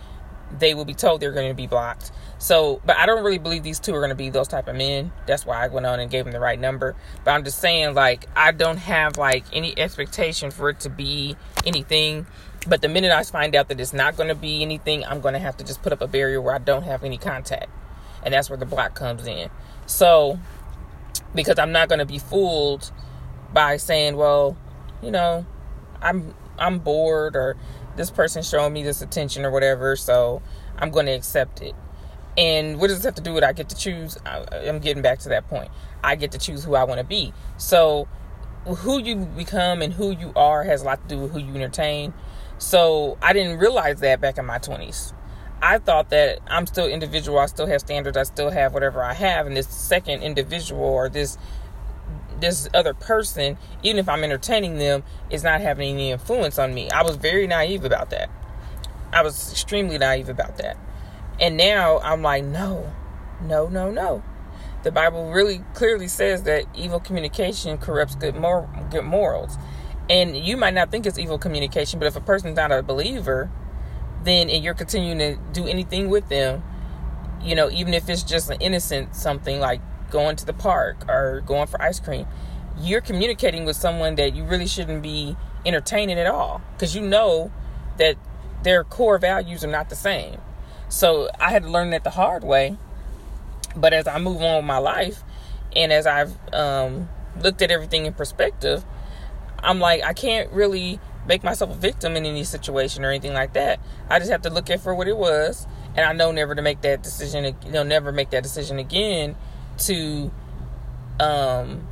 they 0.58 0.74
will 0.74 0.86
be 0.86 0.94
told 0.94 1.22
they're 1.22 1.32
going 1.32 1.50
to 1.50 1.56
be 1.56 1.68
blocked. 1.68 2.12
So, 2.38 2.82
but 2.86 2.98
I 2.98 3.06
don't 3.06 3.24
really 3.24 3.38
believe 3.38 3.64
these 3.64 3.80
two 3.80 3.94
are 3.94 4.00
going 4.00 4.10
to 4.10 4.16
be 4.16 4.30
those 4.30 4.48
type 4.48 4.68
of 4.68 4.76
men. 4.76 5.12
That's 5.28 5.46
why 5.46 5.64
I 5.64 5.68
went 5.68 5.86
on 5.86 6.00
and 6.00 6.10
gave 6.10 6.26
them 6.26 6.34
the 6.34 6.40
right 6.40 6.60
number. 6.60 6.96
But 7.24 7.32
I'm 7.32 7.44
just 7.44 7.60
saying, 7.60 7.94
like, 7.94 8.26
I 8.36 8.52
don't 8.52 8.78
have 8.78 9.18
like 9.18 9.46
any 9.54 9.78
expectation 9.78 10.52
for 10.52 10.70
it 10.70 10.80
to 10.82 10.90
be 10.90 11.36
anything. 11.66 12.26
But 12.68 12.82
the 12.82 12.90
minute 12.90 13.12
I 13.12 13.24
find 13.24 13.56
out 13.56 13.70
that 13.70 13.80
it's 13.80 13.94
not 13.94 14.18
going 14.18 14.30
to 14.30 14.36
be 14.36 14.62
anything, 14.62 15.06
I'm 15.06 15.22
going 15.22 15.34
to 15.34 15.40
have 15.40 15.58
to 15.58 15.64
just 15.64 15.82
put 15.82 15.94
up 15.94 16.02
a 16.02 16.08
barrier 16.08 16.42
where 16.42 16.56
I 16.56 16.60
don't 16.60 16.84
have 16.84 17.04
any 17.04 17.18
contact. 17.18 17.70
And 18.24 18.34
that's 18.34 18.50
where 18.50 18.58
the 18.58 18.66
block 18.66 18.94
comes 18.96 19.26
in. 19.26 19.50
So, 19.86 20.40
because 21.34 21.58
I'm 21.60 21.72
not 21.72 21.90
going 21.90 22.00
to 22.00 22.06
be 22.06 22.20
fooled 22.20 22.92
by 23.54 23.78
saying, 23.78 24.16
well, 24.16 24.58
you 25.02 25.12
know, 25.12 25.46
I'm 26.02 26.34
I'm 26.62 26.80
bored 26.80 27.36
or 27.36 27.58
this 27.96 28.12
person 28.12 28.44
showing 28.44 28.74
me 28.74 28.84
this 28.84 29.02
attention 29.02 29.44
or 29.44 29.52
whatever, 29.52 29.96
so 29.96 30.42
I'm 30.78 30.92
going 30.92 31.08
to 31.08 31.12
accept 31.12 31.62
it. 31.62 31.76
And 32.38 32.80
what 32.80 32.88
does 32.88 32.98
this 32.98 33.06
have 33.06 33.16
to 33.16 33.22
do 33.22 33.34
with 33.34 33.44
I 33.44 33.52
get 33.52 33.70
to 33.70 33.76
choose? 33.76 34.18
I, 34.26 34.46
I'm 34.68 34.80
getting 34.80 35.04
back 35.04 35.20
to 35.20 35.30
that 35.30 35.50
point. 35.50 35.70
I 36.04 36.16
get 36.16 36.32
to 36.32 36.38
choose 36.38 36.64
who 36.64 36.76
I 36.76 36.86
want 36.86 37.00
to 37.00 37.04
be. 37.04 37.34
So 37.58 38.08
who 38.66 39.02
you 39.02 39.16
become 39.16 39.82
and 39.82 39.94
who 39.94 40.12
you 40.12 40.32
are 40.36 40.64
has 40.64 40.82
a 40.82 40.86
lot 40.86 41.02
to 41.02 41.16
do 41.16 41.22
with 41.22 41.32
who 41.32 41.40
you 41.40 41.54
entertain. 41.56 42.14
So 42.58 43.18
I 43.22 43.34
didn't 43.34 43.58
realize 43.58 44.00
that 44.02 44.22
back 44.22 44.38
in 44.38 44.46
my 44.46 44.60
20s. 44.60 45.14
I 45.62 45.78
thought 45.78 46.10
that 46.10 46.40
I'm 46.48 46.66
still 46.66 46.88
individual. 46.88 47.38
I 47.40 47.46
still 47.48 47.68
have 47.68 47.82
standards. 47.82 48.18
I 48.18 48.24
still 48.24 48.50
have 48.50 48.74
whatever 48.74 49.04
I 49.04 49.14
have. 49.14 49.46
And 49.46 49.56
this 49.56 49.68
second 49.68 50.24
individual 50.24 50.84
or 50.84 51.10
this 51.10 51.38
this 52.42 52.68
other 52.74 52.94
person, 52.94 53.58
even 53.84 54.00
if 54.00 54.10
I'm 54.10 54.24
entertaining 54.24 54.78
them, 54.78 55.04
is 55.30 55.44
not 55.44 55.62
having 55.62 55.94
any 55.94 56.12
influence 56.12 56.60
on 56.60 56.74
me. 56.74 56.90
I 56.90 57.04
was 57.04 57.16
very 57.16 57.48
naive 57.48 57.86
about 57.86 58.10
that. 58.10 58.30
I 59.14 59.24
was 59.24 59.52
extremely 59.52 59.98
naive 59.98 60.30
about 60.30 60.58
that. 60.58 60.78
And 61.40 61.58
now 61.58 62.00
I'm 62.00 62.22
like, 62.22 62.44
no, 62.44 62.94
no, 63.42 63.68
no, 63.68 63.92
no. 63.92 64.24
The 64.84 64.92
Bible 64.92 65.32
really 65.32 65.64
clearly 65.74 66.08
says 66.08 66.44
that 66.44 66.66
evil 66.76 67.00
communication 67.00 67.78
corrupts 67.78 68.16
good, 68.16 68.36
mor- 68.36 68.70
good 68.90 69.04
morals. 69.04 69.58
And 70.10 70.36
you 70.36 70.58
might 70.58 70.74
not 70.74 70.92
think 70.92 71.06
it's 71.06 71.20
evil 71.20 71.38
communication, 71.38 72.00
but 72.00 72.08
if 72.08 72.16
a 72.16 72.22
person's 72.22 72.56
not 72.56 72.72
a 72.72 72.82
believer, 72.82 73.50
then 74.24 74.50
and 74.50 74.64
you're 74.64 74.74
continuing 74.74 75.20
to 75.20 75.38
do 75.54 75.68
anything 75.68 76.10
with 76.10 76.30
them, 76.30 76.64
you 77.42 77.56
know, 77.56 77.70
even 77.70 77.94
if 77.94 78.10
it's 78.10 78.24
just 78.24 78.50
an 78.50 78.60
innocent 78.62 79.16
something 79.16 79.60
like 79.60 79.82
going 80.12 80.36
to 80.36 80.46
the 80.46 80.54
park 80.54 81.10
or 81.10 81.42
going 81.46 81.68
for 81.68 81.82
ice 81.82 82.00
cream, 82.00 82.28
you're 82.80 83.02
communicating 83.02 83.66
with 83.66 83.76
someone 83.76 84.16
that 84.16 84.36
you 84.36 84.44
really 84.44 84.68
shouldn't 84.68 85.02
be 85.02 85.36
entertaining 85.66 86.20
at 86.20 86.28
all 86.28 86.62
because 86.74 86.96
you 86.96 87.02
know 87.02 87.52
that 87.98 88.16
their 88.64 88.84
core 88.84 89.18
values 89.18 89.64
are 89.64 89.68
not 89.68 89.90
the 89.90 89.96
same. 89.96 90.40
So 90.90 91.30
I 91.40 91.52
had 91.52 91.64
to 91.64 91.70
learn 91.70 91.92
that 91.92 92.04
the 92.04 92.12
hard 92.12 92.44
way. 92.44 92.78
But 93.76 93.94
as 93.94 94.08
I 94.08 94.20
move 94.20 94.42
on 94.42 94.58
with 94.58 94.66
my 94.66 94.80
life 94.80 95.24
and 95.76 95.94
as 95.94 96.06
I've 96.06 96.36
um, 96.54 97.08
looked 97.42 97.62
at 97.62 97.72
everything 97.72 98.06
in 98.06 98.14
perspective, 98.14 98.84
I'm 99.60 99.80
like, 99.80 100.04
I 100.04 100.14
can't 100.14 100.52
really 100.52 101.00
make 101.26 101.44
myself 101.44 101.72
a 101.72 101.76
victim 101.76 102.18
in 102.18 102.26
any 102.26 102.44
situation 102.44 103.06
or 103.06 103.10
anything 103.10 103.34
like 103.34 103.54
that. 103.54 103.80
I 104.10 104.20
just 104.20 104.32
have 104.32 104.42
to 104.42 104.50
look 104.50 104.70
at 104.70 104.82
for 104.82 104.94
what 104.94 105.08
it 105.08 105.16
was, 105.16 105.68
and 105.96 106.06
I 106.06 106.14
know 106.14 106.32
never 106.32 106.56
to 106.56 106.62
make 106.62 106.82
that 106.82 107.04
decision. 107.04 107.56
You 107.66 107.72
know, 107.72 107.84
never 107.84 108.12
make 108.12 108.32
that 108.32 108.44
decision 108.44 108.80
again 108.80 109.36
to 109.82 110.32
um, 111.20 111.88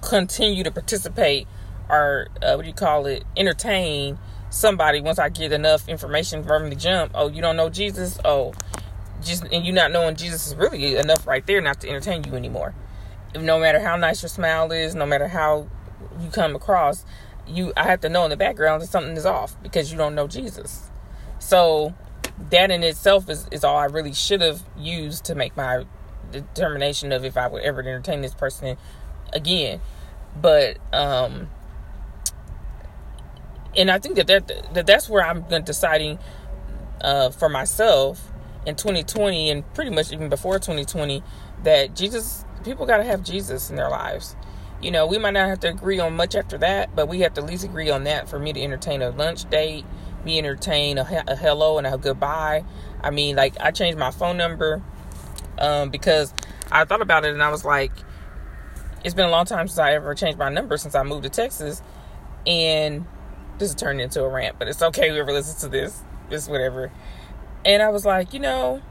continue 0.00 0.64
to 0.64 0.70
participate 0.70 1.46
or 1.88 2.28
uh, 2.42 2.54
what 2.54 2.62
do 2.62 2.68
you 2.68 2.74
call 2.74 3.06
it? 3.06 3.24
Entertain 3.36 4.18
somebody 4.50 5.00
once 5.00 5.18
I 5.18 5.28
get 5.28 5.52
enough 5.52 5.88
information 5.88 6.42
from 6.42 6.70
the 6.70 6.76
jump. 6.76 7.12
Oh, 7.14 7.28
you 7.28 7.42
don't 7.42 7.56
know 7.56 7.70
Jesus? 7.70 8.18
Oh, 8.24 8.52
just 9.22 9.44
and 9.44 9.64
you 9.64 9.72
not 9.72 9.92
knowing 9.92 10.16
Jesus 10.16 10.48
is 10.48 10.54
really 10.56 10.96
enough 10.96 11.26
right 11.26 11.46
there 11.46 11.60
not 11.60 11.80
to 11.80 11.88
entertain 11.88 12.24
you 12.24 12.34
anymore. 12.34 12.74
No 13.34 13.58
matter 13.58 13.80
how 13.80 13.96
nice 13.96 14.22
your 14.22 14.28
smile 14.28 14.72
is, 14.72 14.94
no 14.94 15.06
matter 15.06 15.28
how 15.28 15.68
you 16.20 16.28
come 16.30 16.54
across, 16.54 17.04
you 17.46 17.72
I 17.76 17.84
have 17.84 18.00
to 18.00 18.08
know 18.08 18.24
in 18.24 18.30
the 18.30 18.36
background 18.36 18.82
that 18.82 18.88
something 18.88 19.16
is 19.16 19.26
off 19.26 19.60
because 19.62 19.90
you 19.92 19.98
don't 19.98 20.14
know 20.14 20.26
Jesus. 20.26 20.90
So 21.38 21.94
that 22.50 22.70
in 22.70 22.82
itself 22.82 23.28
is, 23.28 23.46
is 23.50 23.64
all 23.64 23.76
I 23.76 23.84
really 23.86 24.12
should 24.12 24.40
have 24.40 24.62
used 24.76 25.24
to 25.26 25.34
make 25.34 25.56
my 25.56 25.84
determination 26.40 27.12
of 27.12 27.24
if 27.24 27.36
I 27.36 27.46
would 27.46 27.62
ever 27.62 27.80
entertain 27.80 28.20
this 28.20 28.34
person 28.34 28.76
again. 29.32 29.80
But 30.40 30.78
um 30.92 31.48
and 33.76 33.90
I 33.90 33.98
think 33.98 34.16
that, 34.16 34.26
that, 34.26 34.74
that 34.74 34.86
that's 34.86 35.08
where 35.08 35.24
I'm 35.24 35.44
deciding 35.64 36.18
uh, 37.00 37.30
for 37.30 37.48
myself 37.48 38.30
in 38.66 38.76
2020 38.76 39.50
and 39.50 39.74
pretty 39.74 39.90
much 39.90 40.12
even 40.12 40.28
before 40.28 40.58
2020 40.58 41.22
that 41.62 41.96
Jesus 41.96 42.44
people 42.64 42.84
got 42.84 42.98
to 42.98 43.04
have 43.04 43.24
Jesus 43.24 43.70
in 43.70 43.76
their 43.76 43.88
lives 43.88 44.36
you 44.82 44.90
know, 44.90 45.06
we 45.06 45.16
might 45.16 45.30
not 45.30 45.48
have 45.48 45.60
to 45.60 45.68
agree 45.68 46.00
on 46.00 46.16
much 46.16 46.34
after 46.34 46.58
that, 46.58 46.94
but 46.94 47.08
we 47.08 47.20
have 47.20 47.34
to 47.34 47.40
at 47.40 47.46
least 47.46 47.64
agree 47.64 47.88
on 47.88 48.04
that 48.04 48.28
for 48.28 48.38
me 48.38 48.52
to 48.52 48.60
entertain 48.60 49.00
a 49.00 49.10
lunch 49.10 49.48
date, 49.48 49.84
me 50.24 50.38
entertain 50.38 50.98
a, 50.98 51.24
a 51.28 51.36
hello 51.36 51.78
and 51.78 51.86
a 51.86 51.96
goodbye. 51.96 52.64
I 53.00 53.10
mean, 53.10 53.36
like, 53.36 53.54
I 53.60 53.70
changed 53.70 53.96
my 53.96 54.10
phone 54.10 54.36
number 54.36 54.82
um, 55.58 55.90
because 55.90 56.32
I 56.70 56.84
thought 56.84 57.02
about 57.02 57.24
it 57.24 57.32
and 57.32 57.42
I 57.42 57.50
was 57.50 57.64
like, 57.64 57.92
it's 59.04 59.14
been 59.14 59.26
a 59.26 59.30
long 59.30 59.46
time 59.46 59.68
since 59.68 59.78
I 59.78 59.94
ever 59.94 60.14
changed 60.14 60.38
my 60.38 60.48
number 60.48 60.76
since 60.76 60.94
I 60.94 61.02
moved 61.02 61.24
to 61.24 61.30
Texas. 61.30 61.82
And 62.46 63.04
this 63.58 63.70
is 63.70 63.74
turning 63.74 64.00
into 64.00 64.22
a 64.22 64.28
rant, 64.28 64.58
but 64.58 64.68
it's 64.68 64.82
okay 64.82 65.10
whoever 65.10 65.32
listens 65.32 65.60
to 65.60 65.68
this. 65.68 66.02
It's 66.30 66.48
whatever. 66.48 66.90
And 67.64 67.82
I 67.82 67.88
was 67.88 68.04
like, 68.04 68.32
you 68.32 68.40
know, 68.40 68.82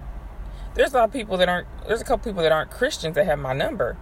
there's 0.75 0.93
a 0.93 0.97
lot 0.97 1.03
of 1.05 1.13
people 1.13 1.37
that 1.37 1.49
aren't, 1.49 1.67
there's 1.87 2.01
a 2.01 2.05
couple 2.05 2.31
people 2.31 2.43
that 2.43 2.51
aren't 2.51 2.71
Christians 2.71 3.15
that 3.15 3.25
have 3.25 3.39
my 3.39 3.53
number 3.53 3.97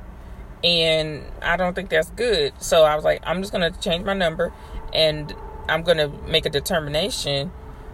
and 0.63 1.24
I 1.42 1.58
don't 1.58 1.74
think 1.74 1.89
that's 1.89 2.10
good. 2.12 2.54
So 2.62 2.84
I 2.84 2.96
was 2.96 3.04
like, 3.04 3.22
I'm 3.24 3.42
just 3.42 3.51
gonna 3.51 3.72
change 3.72 4.06
my 4.06 4.13
number, 4.13 4.54
and 4.94 5.34
I'm 5.68 5.84
gonna 5.84 6.10
make 6.28 6.46
a 6.46 6.50
determination. 6.50 7.51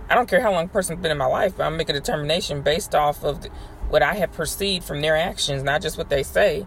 I 0.10 0.15
don't 0.15 0.29
care 0.29 0.41
how 0.41 0.51
long 0.51 0.65
a 0.65 0.67
person's 0.67 1.01
been 1.01 1.12
in 1.12 1.17
my 1.17 1.25
life, 1.25 1.57
but 1.57 1.63
I'm 1.63 1.77
make 1.77 1.89
a 1.89 1.93
determination 1.93 2.62
based 2.62 2.93
off 2.93 3.24
of 3.24 3.41
the, 3.41 3.50
what 3.89 4.01
I 4.01 4.15
have 4.15 4.31
perceived 4.33 4.85
from 4.85 5.01
their 5.01 5.15
actions, 5.15 5.63
not 5.63 5.81
just 5.81 5.97
what 5.97 6.09
they 6.09 6.23
say, 6.23 6.65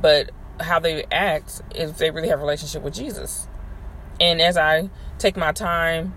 but 0.00 0.30
how 0.60 0.78
they 0.78 1.04
act 1.10 1.62
if 1.74 1.98
they 1.98 2.10
really 2.10 2.28
have 2.28 2.38
a 2.38 2.42
relationship 2.42 2.82
with 2.82 2.94
Jesus. 2.94 3.48
And 4.20 4.40
as 4.40 4.56
I 4.56 4.90
take 5.18 5.36
my 5.36 5.52
time 5.52 6.14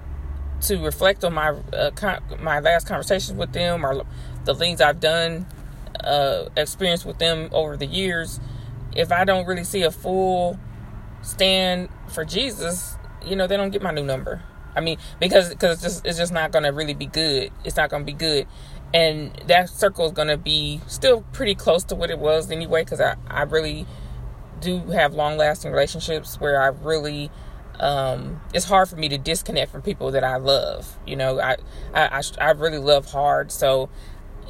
to 0.61 0.83
reflect 0.83 1.23
on 1.23 1.33
my 1.33 1.49
uh, 1.73 1.91
con- 1.91 2.23
my 2.39 2.59
last 2.59 2.87
conversations 2.87 3.37
with 3.37 3.53
them 3.53 3.85
or 3.85 4.05
the 4.45 4.55
things 4.55 4.81
I've 4.81 4.99
done, 4.99 5.45
uh, 6.03 6.49
experience 6.55 7.05
with 7.05 7.17
them 7.17 7.49
over 7.51 7.77
the 7.77 7.85
years, 7.85 8.39
if 8.95 9.11
I 9.11 9.25
don't 9.25 9.45
really 9.45 9.63
see 9.63 9.83
a 9.83 9.91
full 9.91 10.59
stand 11.21 11.89
for 12.07 12.23
Jesus, 12.23 12.95
you 13.25 13.35
know, 13.35 13.47
they 13.47 13.57
don't 13.57 13.71
get 13.71 13.81
my 13.81 13.91
new 13.91 14.03
number. 14.03 14.41
I 14.75 14.79
mean, 14.79 14.99
because 15.19 15.49
because 15.49 15.73
it's 15.73 15.81
just 15.81 16.05
it's 16.05 16.17
just 16.17 16.31
not 16.31 16.51
gonna 16.51 16.71
really 16.71 16.93
be 16.93 17.07
good. 17.07 17.51
It's 17.63 17.77
not 17.77 17.89
gonna 17.89 18.03
be 18.03 18.13
good, 18.13 18.47
and 18.93 19.33
that 19.47 19.69
circle 19.69 20.05
is 20.05 20.11
gonna 20.11 20.37
be 20.37 20.81
still 20.87 21.21
pretty 21.33 21.55
close 21.55 21.83
to 21.85 21.95
what 21.95 22.09
it 22.09 22.19
was 22.19 22.51
anyway. 22.51 22.83
Because 22.83 23.01
I 23.01 23.15
I 23.27 23.43
really 23.43 23.85
do 24.59 24.79
have 24.87 25.13
long 25.13 25.37
lasting 25.37 25.71
relationships 25.71 26.39
where 26.39 26.61
I 26.61 26.67
really 26.67 27.29
um, 27.79 28.41
it's 28.53 28.65
hard 28.65 28.89
for 28.89 28.95
me 28.95 29.07
to 29.09 29.17
disconnect 29.17 29.71
from 29.71 29.81
people 29.81 30.11
that 30.11 30.23
I 30.23 30.37
love. 30.37 30.97
You 31.05 31.15
know, 31.15 31.39
I, 31.39 31.57
I 31.93 32.19
I 32.19 32.21
I 32.39 32.51
really 32.51 32.79
love 32.79 33.11
hard, 33.11 33.51
so 33.51 33.89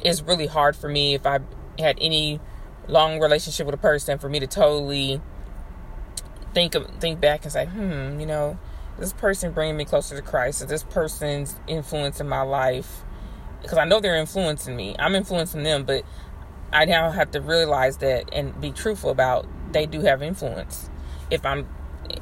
it's 0.02 0.22
really 0.22 0.46
hard 0.46 0.76
for 0.76 0.88
me 0.88 1.14
if 1.14 1.26
I 1.26 1.40
had 1.78 1.98
any 2.00 2.40
long 2.86 3.20
relationship 3.20 3.66
with 3.66 3.74
a 3.74 3.78
person 3.78 4.18
for 4.18 4.28
me 4.28 4.40
to 4.40 4.46
totally 4.46 5.20
think 6.54 6.74
of 6.74 6.88
think 7.00 7.20
back 7.20 7.44
and 7.44 7.52
say, 7.52 7.66
hmm, 7.66 8.18
you 8.18 8.26
know, 8.26 8.58
this 8.98 9.12
person 9.12 9.52
bringing 9.52 9.76
me 9.76 9.84
closer 9.84 10.16
to 10.16 10.22
Christ, 10.22 10.62
or 10.62 10.66
this 10.66 10.82
person's 10.84 11.56
influence 11.66 12.20
in 12.20 12.28
my 12.28 12.42
life, 12.42 13.02
because 13.62 13.78
I 13.78 13.84
know 13.84 14.00
they're 14.00 14.16
influencing 14.16 14.76
me. 14.76 14.94
I'm 14.98 15.14
influencing 15.14 15.62
them, 15.62 15.84
but 15.84 16.04
I 16.72 16.84
now 16.84 17.10
have 17.10 17.30
to 17.32 17.40
realize 17.40 17.98
that 17.98 18.32
and 18.32 18.58
be 18.60 18.70
truthful 18.70 19.10
about 19.10 19.46
they 19.72 19.86
do 19.86 20.00
have 20.00 20.22
influence. 20.22 20.90
If 21.30 21.44
I'm 21.44 21.66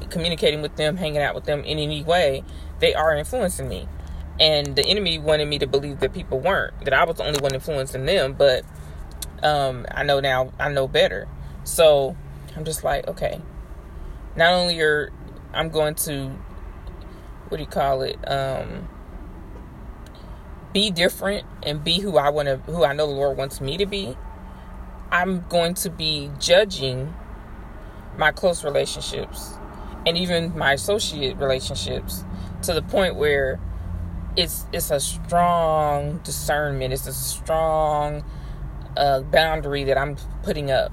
communicating 0.09 0.61
with 0.61 0.75
them, 0.75 0.97
hanging 0.97 1.21
out 1.21 1.35
with 1.35 1.45
them 1.45 1.63
in 1.63 1.79
any 1.79 2.03
way, 2.03 2.43
they 2.79 2.93
are 2.93 3.15
influencing 3.15 3.67
me. 3.67 3.87
And 4.39 4.75
the 4.75 4.85
enemy 4.85 5.17
wanted 5.17 5.47
me 5.47 5.59
to 5.59 5.67
believe 5.67 5.99
that 5.99 6.13
people 6.13 6.39
weren't, 6.39 6.79
that 6.85 6.93
I 6.93 7.03
was 7.05 7.17
the 7.17 7.25
only 7.25 7.39
one 7.39 7.53
influencing 7.53 8.05
them, 8.05 8.33
but 8.33 8.63
um, 9.41 9.85
I 9.91 10.03
know 10.03 10.19
now, 10.19 10.51
I 10.59 10.69
know 10.69 10.87
better. 10.87 11.27
So 11.63 12.15
I'm 12.55 12.63
just 12.63 12.83
like, 12.83 13.07
okay, 13.07 13.41
not 14.35 14.53
only 14.53 14.79
are 14.81 15.11
I'm 15.53 15.69
going 15.69 15.95
to, 15.95 16.29
what 17.47 17.57
do 17.57 17.63
you 17.63 17.69
call 17.69 18.03
it? 18.03 18.17
Um, 18.29 18.87
be 20.73 20.91
different 20.91 21.45
and 21.63 21.83
be 21.83 21.99
who 21.99 22.17
I 22.17 22.29
want 22.29 22.47
to, 22.47 22.57
who 22.71 22.83
I 22.83 22.93
know 22.93 23.07
the 23.07 23.13
Lord 23.13 23.37
wants 23.37 23.61
me 23.61 23.77
to 23.77 23.85
be. 23.85 24.17
I'm 25.11 25.45
going 25.47 25.73
to 25.75 25.89
be 25.89 26.31
judging 26.39 27.13
my 28.17 28.31
close 28.31 28.63
relationships 28.63 29.53
and 30.05 30.17
even 30.17 30.57
my 30.57 30.73
associate 30.73 31.37
relationships 31.37 32.23
to 32.63 32.73
the 32.73 32.81
point 32.81 33.15
where 33.15 33.59
it's 34.35 34.65
it's 34.71 34.91
a 34.91 34.99
strong 34.99 36.19
discernment. 36.19 36.93
It's 36.93 37.07
a 37.07 37.13
strong 37.13 38.23
a 38.95 39.21
boundary 39.21 39.83
that 39.85 39.97
I'm 39.97 40.17
putting 40.43 40.71
up. 40.71 40.91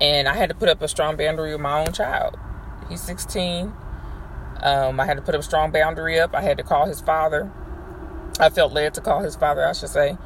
And 0.00 0.28
I 0.28 0.34
had 0.34 0.48
to 0.50 0.54
put 0.54 0.68
up 0.68 0.82
a 0.82 0.88
strong 0.88 1.16
boundary 1.16 1.52
with 1.52 1.60
my 1.60 1.80
own 1.80 1.92
child. 1.92 2.38
He's 2.88 3.00
16. 3.02 3.72
Um, 4.62 5.00
I 5.00 5.06
had 5.06 5.16
to 5.16 5.22
put 5.22 5.34
a 5.34 5.42
strong 5.42 5.70
boundary 5.70 6.18
up. 6.20 6.34
I 6.34 6.42
had 6.42 6.58
to 6.58 6.62
call 6.64 6.86
his 6.86 7.00
father. 7.00 7.50
I 8.40 8.50
felt 8.50 8.72
led 8.72 8.94
to 8.94 9.00
call 9.00 9.20
his 9.22 9.36
father, 9.36 9.66
I 9.66 9.72
should 9.72 9.90
say. 9.90 10.16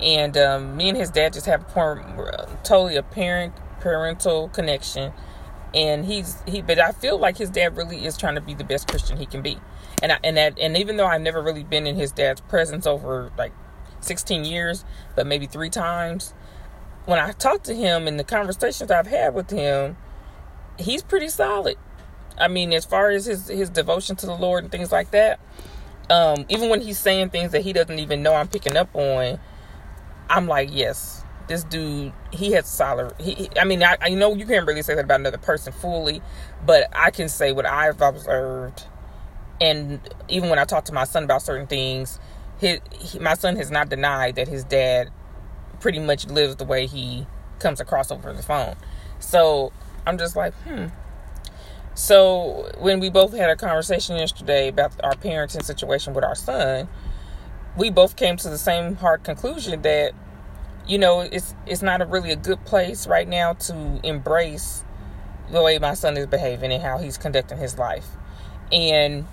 And 0.00 0.36
um, 0.38 0.76
me 0.76 0.88
and 0.90 0.98
his 0.98 1.10
dad 1.10 1.32
just 1.34 1.46
have 1.46 1.62
a 1.76 2.58
totally 2.64 2.96
a 2.96 3.02
parent 3.02 3.54
parental 3.80 4.48
connection. 4.50 5.12
and 5.74 6.04
he's 6.04 6.42
he 6.46 6.62
but 6.62 6.78
I 6.78 6.92
feel 6.92 7.18
like 7.18 7.38
his 7.38 7.50
dad 7.50 7.76
really 7.76 8.04
is 8.04 8.16
trying 8.16 8.34
to 8.34 8.40
be 8.40 8.54
the 8.54 8.64
best 8.64 8.88
Christian 8.88 9.16
he 9.18 9.26
can 9.26 9.42
be. 9.42 9.58
And 10.02 10.12
I, 10.12 10.18
and 10.24 10.36
that 10.36 10.58
and 10.58 10.76
even 10.76 10.96
though 10.96 11.06
I've 11.06 11.20
never 11.20 11.42
really 11.42 11.64
been 11.64 11.86
in 11.86 11.96
his 11.96 12.12
dad's 12.12 12.40
presence 12.42 12.86
over 12.86 13.30
like 13.38 13.52
16 14.00 14.44
years, 14.44 14.84
but 15.16 15.26
maybe 15.26 15.46
3 15.46 15.70
times, 15.70 16.34
when 17.06 17.18
I 17.18 17.32
talk 17.32 17.62
to 17.64 17.74
him 17.74 18.08
and 18.08 18.18
the 18.18 18.24
conversations 18.24 18.90
I've 18.90 19.06
had 19.08 19.34
with 19.34 19.50
him, 19.50 19.96
he's 20.78 21.02
pretty 21.02 21.28
solid. 21.28 21.76
I 22.38 22.48
mean, 22.48 22.72
as 22.72 22.84
far 22.84 23.10
as 23.10 23.26
his 23.26 23.48
his 23.48 23.70
devotion 23.70 24.16
to 24.16 24.26
the 24.26 24.34
Lord 24.36 24.64
and 24.64 24.72
things 24.72 24.92
like 24.92 25.10
that, 25.12 25.40
um, 26.10 26.44
even 26.48 26.68
when 26.68 26.80
he's 26.80 26.98
saying 26.98 27.30
things 27.30 27.52
that 27.52 27.62
he 27.62 27.72
doesn't 27.72 27.98
even 27.98 28.22
know 28.22 28.34
I'm 28.34 28.48
picking 28.48 28.76
up 28.76 28.94
on, 28.94 29.38
I'm 30.28 30.46
like, 30.46 30.68
yes, 30.72 31.24
this 31.46 31.64
dude, 31.64 32.12
he 32.32 32.52
has 32.52 32.68
solid. 32.68 33.14
He, 33.18 33.48
I 33.58 33.64
mean, 33.64 33.82
I, 33.82 33.96
I 34.00 34.10
know 34.10 34.34
you 34.34 34.46
can't 34.46 34.66
really 34.66 34.82
say 34.82 34.94
that 34.94 35.04
about 35.04 35.20
another 35.20 35.38
person 35.38 35.72
fully, 35.72 36.20
but 36.66 36.88
I 36.92 37.10
can 37.10 37.28
say 37.28 37.52
what 37.52 37.66
I've 37.66 38.00
observed, 38.00 38.84
and 39.60 40.00
even 40.28 40.48
when 40.50 40.58
I 40.58 40.64
talk 40.64 40.84
to 40.86 40.92
my 40.92 41.04
son 41.04 41.24
about 41.24 41.42
certain 41.42 41.66
things, 41.66 42.18
his 42.58 42.80
he, 42.92 43.18
my 43.18 43.34
son 43.34 43.56
has 43.56 43.70
not 43.70 43.88
denied 43.88 44.36
that 44.36 44.48
his 44.48 44.64
dad 44.64 45.10
pretty 45.80 45.98
much 45.98 46.26
lives 46.26 46.56
the 46.56 46.64
way 46.64 46.86
he 46.86 47.26
comes 47.58 47.80
across 47.80 48.10
over 48.10 48.32
the 48.32 48.42
phone. 48.42 48.76
So 49.18 49.72
I'm 50.06 50.18
just 50.18 50.36
like, 50.36 50.54
hmm. 50.62 50.86
So 51.94 52.70
when 52.78 53.00
we 53.00 53.10
both 53.10 53.32
had 53.32 53.50
a 53.50 53.56
conversation 53.56 54.16
yesterday 54.16 54.68
about 54.68 54.92
our 55.02 55.14
parenting 55.14 55.64
situation 55.64 56.14
with 56.14 56.24
our 56.24 56.34
son, 56.34 56.88
we 57.76 57.90
both 57.90 58.16
came 58.16 58.36
to 58.38 58.48
the 58.48 58.58
same 58.58 58.96
hard 58.96 59.24
conclusion 59.24 59.82
that 59.82 60.12
you 60.86 60.98
know 60.98 61.20
it's 61.20 61.54
it's 61.66 61.82
not 61.82 62.00
a 62.00 62.06
really 62.06 62.30
a 62.30 62.36
good 62.36 62.64
place 62.64 63.06
right 63.06 63.28
now 63.28 63.52
to 63.52 64.00
embrace 64.02 64.84
the 65.50 65.62
way 65.62 65.78
my 65.78 65.94
son 65.94 66.16
is 66.16 66.26
behaving 66.26 66.72
and 66.72 66.82
how 66.82 66.98
he's 66.98 67.18
conducting 67.18 67.58
his 67.58 67.76
life. 67.76 68.06
And 68.72 69.26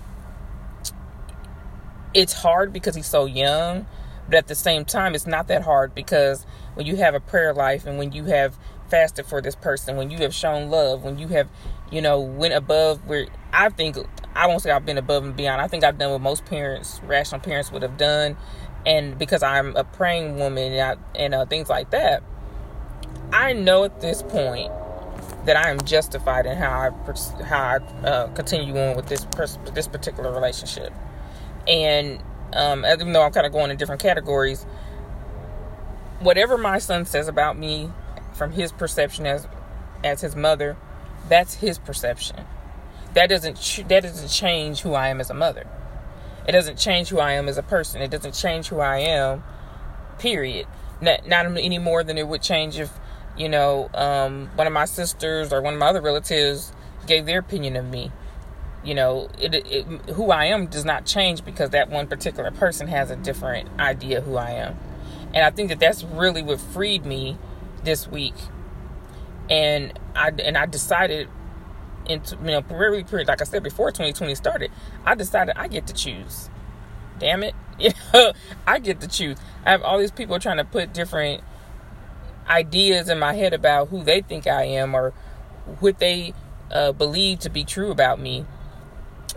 it's 2.12 2.32
hard 2.32 2.72
because 2.72 2.96
he's 2.96 3.06
so 3.06 3.26
young, 3.26 3.86
but 4.26 4.36
at 4.36 4.46
the 4.48 4.54
same 4.54 4.84
time 4.84 5.14
it's 5.14 5.26
not 5.26 5.48
that 5.48 5.62
hard 5.62 5.94
because 5.94 6.44
when 6.74 6.86
you 6.86 6.96
have 6.96 7.14
a 7.14 7.20
prayer 7.20 7.54
life 7.54 7.86
and 7.86 7.98
when 7.98 8.12
you 8.12 8.24
have 8.24 8.58
fasted 8.88 9.26
for 9.26 9.40
this 9.40 9.54
person, 9.54 9.96
when 9.96 10.10
you 10.10 10.18
have 10.18 10.34
shown 10.34 10.70
love, 10.70 11.02
when 11.02 11.18
you 11.18 11.28
have, 11.28 11.48
you 11.90 12.00
know, 12.00 12.20
went 12.20 12.54
above 12.54 13.06
where 13.06 13.26
I 13.52 13.68
think 13.70 13.96
I 14.34 14.46
won't 14.46 14.62
say 14.62 14.70
I've 14.70 14.86
been 14.86 14.98
above 14.98 15.24
and 15.24 15.36
beyond. 15.36 15.60
I 15.60 15.68
think 15.68 15.84
I've 15.84 15.98
done 15.98 16.10
what 16.10 16.20
most 16.20 16.44
parents, 16.44 17.00
rational 17.04 17.40
parents, 17.40 17.72
would 17.72 17.82
have 17.82 17.96
done, 17.96 18.36
and 18.86 19.18
because 19.18 19.42
I'm 19.42 19.76
a 19.76 19.84
praying 19.84 20.36
woman 20.36 20.72
and, 20.72 20.80
I, 20.80 21.18
and 21.18 21.34
uh, 21.34 21.46
things 21.46 21.68
like 21.68 21.90
that, 21.90 22.22
I 23.32 23.52
know 23.52 23.84
at 23.84 24.00
this 24.00 24.22
point 24.22 24.72
that 25.44 25.56
I 25.56 25.70
am 25.70 25.80
justified 25.80 26.46
in 26.46 26.56
how 26.56 26.70
I 26.70 27.44
how 27.44 27.62
I 27.62 28.06
uh, 28.06 28.26
continue 28.28 28.76
on 28.78 28.96
with 28.96 29.06
this 29.06 29.24
pers- 29.26 29.58
this 29.74 29.88
particular 29.88 30.32
relationship, 30.32 30.92
and 31.66 32.22
um, 32.52 32.84
even 32.84 33.12
though 33.12 33.22
I'm 33.22 33.32
kind 33.32 33.46
of 33.46 33.52
going 33.52 33.70
in 33.70 33.76
different 33.76 34.00
categories, 34.00 34.64
whatever 36.20 36.58
my 36.58 36.78
son 36.78 37.06
says 37.06 37.28
about 37.28 37.58
me 37.58 37.90
from 38.38 38.52
his 38.52 38.72
perception 38.72 39.26
as 39.26 39.46
as 40.02 40.20
his 40.20 40.36
mother, 40.36 40.76
that's 41.28 41.54
his 41.54 41.78
perception. 41.78 42.36
That 43.14 43.28
doesn't 43.28 43.84
that 43.88 44.02
doesn't 44.04 44.28
change 44.28 44.80
who 44.80 44.94
I 44.94 45.08
am 45.08 45.20
as 45.20 45.28
a 45.28 45.34
mother. 45.34 45.66
It 46.46 46.52
doesn't 46.52 46.78
change 46.78 47.08
who 47.08 47.18
I 47.18 47.32
am 47.32 47.48
as 47.48 47.58
a 47.58 47.62
person. 47.62 48.00
It 48.00 48.10
doesn't 48.10 48.32
change 48.32 48.68
who 48.68 48.78
I 48.78 48.98
am. 49.00 49.42
Period. 50.18 50.66
Not 51.00 51.26
not 51.26 51.44
any 51.46 51.78
more 51.78 52.02
than 52.02 52.16
it 52.16 52.26
would 52.26 52.42
change 52.42 52.78
if 52.78 52.90
you 53.36 53.48
know 53.48 53.90
um, 53.92 54.50
one 54.54 54.66
of 54.66 54.72
my 54.72 54.84
sisters 54.84 55.52
or 55.52 55.60
one 55.60 55.74
of 55.74 55.80
my 55.80 55.88
other 55.88 56.00
relatives 56.00 56.72
gave 57.06 57.26
their 57.26 57.40
opinion 57.40 57.76
of 57.76 57.86
me. 57.86 58.12
You 58.84 58.94
know, 58.94 59.28
it, 59.38 59.54
it, 59.54 59.84
who 60.14 60.30
I 60.30 60.46
am 60.46 60.66
does 60.66 60.84
not 60.84 61.04
change 61.04 61.44
because 61.44 61.70
that 61.70 61.90
one 61.90 62.06
particular 62.06 62.50
person 62.52 62.86
has 62.86 63.10
a 63.10 63.16
different 63.16 63.68
idea 63.78 64.20
who 64.20 64.36
I 64.36 64.50
am. 64.50 64.78
And 65.34 65.44
I 65.44 65.50
think 65.50 65.68
that 65.68 65.80
that's 65.80 66.04
really 66.04 66.42
what 66.42 66.60
freed 66.60 67.04
me 67.04 67.36
this 67.84 68.08
week, 68.08 68.34
and 69.50 69.98
I 70.14 70.28
and 70.28 70.56
I 70.56 70.66
decided, 70.66 71.28
into 72.06 72.36
you 72.36 72.50
know, 72.50 72.64
really, 72.70 73.04
like 73.24 73.40
I 73.40 73.44
said 73.44 73.62
before, 73.62 73.90
2020 73.90 74.34
started, 74.34 74.70
I 75.04 75.14
decided 75.14 75.56
I 75.56 75.68
get 75.68 75.86
to 75.88 75.94
choose. 75.94 76.50
Damn 77.18 77.42
it, 77.42 77.54
you 77.78 77.90
know, 78.12 78.32
I 78.66 78.78
get 78.78 79.00
to 79.00 79.08
choose. 79.08 79.38
I 79.64 79.70
have 79.70 79.82
all 79.82 79.98
these 79.98 80.10
people 80.10 80.38
trying 80.38 80.58
to 80.58 80.64
put 80.64 80.92
different 80.92 81.42
ideas 82.48 83.08
in 83.08 83.18
my 83.18 83.34
head 83.34 83.52
about 83.52 83.88
who 83.88 84.02
they 84.02 84.22
think 84.22 84.46
I 84.46 84.64
am 84.64 84.94
or 84.94 85.12
what 85.80 85.98
they 85.98 86.32
uh, 86.70 86.92
believe 86.92 87.40
to 87.40 87.50
be 87.50 87.64
true 87.64 87.90
about 87.90 88.18
me. 88.18 88.44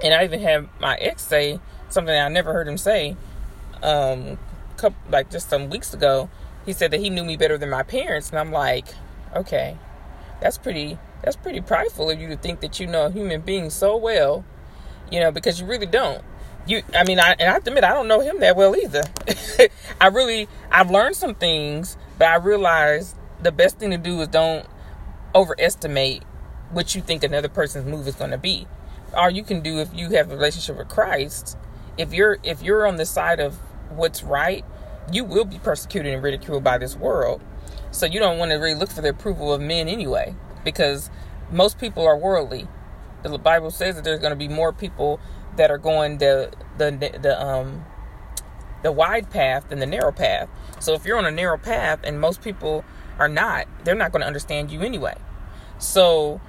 And 0.03 0.13
I 0.13 0.23
even 0.23 0.41
have 0.41 0.69
my 0.79 0.95
ex 0.95 1.23
say 1.23 1.59
something 1.89 2.15
I 2.15 2.29
never 2.29 2.53
heard 2.53 2.67
him 2.67 2.77
say, 2.77 3.15
um, 3.83 4.39
couple, 4.77 4.97
like 5.09 5.29
just 5.29 5.49
some 5.49 5.69
weeks 5.69 5.93
ago 5.93 6.29
he 6.65 6.73
said 6.73 6.91
that 6.91 6.99
he 6.99 7.09
knew 7.09 7.23
me 7.23 7.37
better 7.37 7.57
than 7.57 7.69
my 7.69 7.83
parents 7.83 8.29
and 8.29 8.39
i'm 8.39 8.51
like 8.51 8.87
okay 9.35 9.77
that's 10.41 10.57
pretty 10.57 10.97
that's 11.23 11.35
pretty 11.35 11.61
prideful 11.61 12.09
of 12.09 12.19
you 12.19 12.27
to 12.27 12.35
think 12.35 12.59
that 12.61 12.79
you 12.79 12.87
know 12.87 13.05
a 13.05 13.11
human 13.11 13.41
being 13.41 13.69
so 13.69 13.95
well 13.95 14.43
you 15.11 15.19
know 15.19 15.31
because 15.31 15.59
you 15.59 15.65
really 15.65 15.85
don't. 15.85 16.23
You 16.67 16.83
i 16.95 17.03
mean 17.03 17.19
i 17.19 17.31
and 17.39 17.49
i 17.49 17.53
have 17.53 17.63
to 17.63 17.71
admit 17.71 17.83
i 17.83 17.89
don't 17.89 18.07
know 18.07 18.19
him 18.19 18.39
that 18.39 18.55
well 18.55 18.75
either. 18.75 19.01
I 20.01 20.07
really 20.07 20.47
i've 20.71 20.91
learned 20.91 21.15
some 21.15 21.33
things 21.33 21.97
but 22.19 22.27
i 22.27 22.35
realized 22.35 23.15
the 23.41 23.51
best 23.51 23.79
thing 23.79 23.89
to 23.91 23.97
do 23.97 24.21
is 24.21 24.27
don't 24.27 24.67
overestimate 25.33 26.23
what 26.69 26.93
you 26.93 27.01
think 27.01 27.23
another 27.23 27.49
person's 27.49 27.85
move 27.85 28.07
is 28.07 28.15
going 28.15 28.31
to 28.31 28.37
be. 28.37 28.67
All 29.13 29.29
you 29.29 29.43
can 29.43 29.61
do 29.61 29.79
if 29.79 29.93
you 29.93 30.09
have 30.11 30.31
a 30.31 30.35
relationship 30.35 30.77
with 30.77 30.87
christ 30.87 31.57
if 31.97 32.13
you're 32.13 32.37
if 32.43 32.61
you're 32.61 32.87
on 32.87 32.95
the 32.95 33.05
side 33.05 33.39
of 33.39 33.55
what's 33.89 34.23
right 34.23 34.63
you 35.11 35.23
will 35.23 35.45
be 35.45 35.59
persecuted 35.59 36.13
and 36.13 36.23
ridiculed 36.23 36.63
by 36.63 36.77
this 36.77 36.95
world. 36.95 37.41
So 37.91 38.05
you 38.05 38.19
don't 38.19 38.37
want 38.37 38.51
to 38.51 38.57
really 38.57 38.75
look 38.75 38.89
for 38.89 39.01
the 39.01 39.09
approval 39.09 39.53
of 39.53 39.61
men 39.61 39.87
anyway, 39.87 40.35
because 40.63 41.09
most 41.51 41.77
people 41.77 42.05
are 42.05 42.17
worldly. 42.17 42.67
The 43.23 43.37
Bible 43.37 43.71
says 43.71 43.95
that 43.95 44.03
there's 44.03 44.19
going 44.19 44.31
to 44.31 44.37
be 44.37 44.47
more 44.47 44.73
people 44.73 45.19
that 45.57 45.69
are 45.69 45.77
going 45.77 46.17
the 46.17 46.51
the 46.77 46.91
the 47.21 47.41
um 47.41 47.85
the 48.83 48.91
wide 48.91 49.29
path 49.29 49.69
than 49.69 49.79
the 49.79 49.85
narrow 49.85 50.11
path. 50.11 50.49
So 50.79 50.93
if 50.93 51.05
you're 51.05 51.17
on 51.17 51.25
a 51.25 51.31
narrow 51.31 51.57
path 51.57 51.99
and 52.03 52.19
most 52.19 52.41
people 52.41 52.83
are 53.19 53.29
not, 53.29 53.67
they're 53.83 53.95
not 53.95 54.11
going 54.11 54.21
to 54.21 54.27
understand 54.27 54.71
you 54.71 54.81
anyway. 54.81 55.15
So 55.77 56.41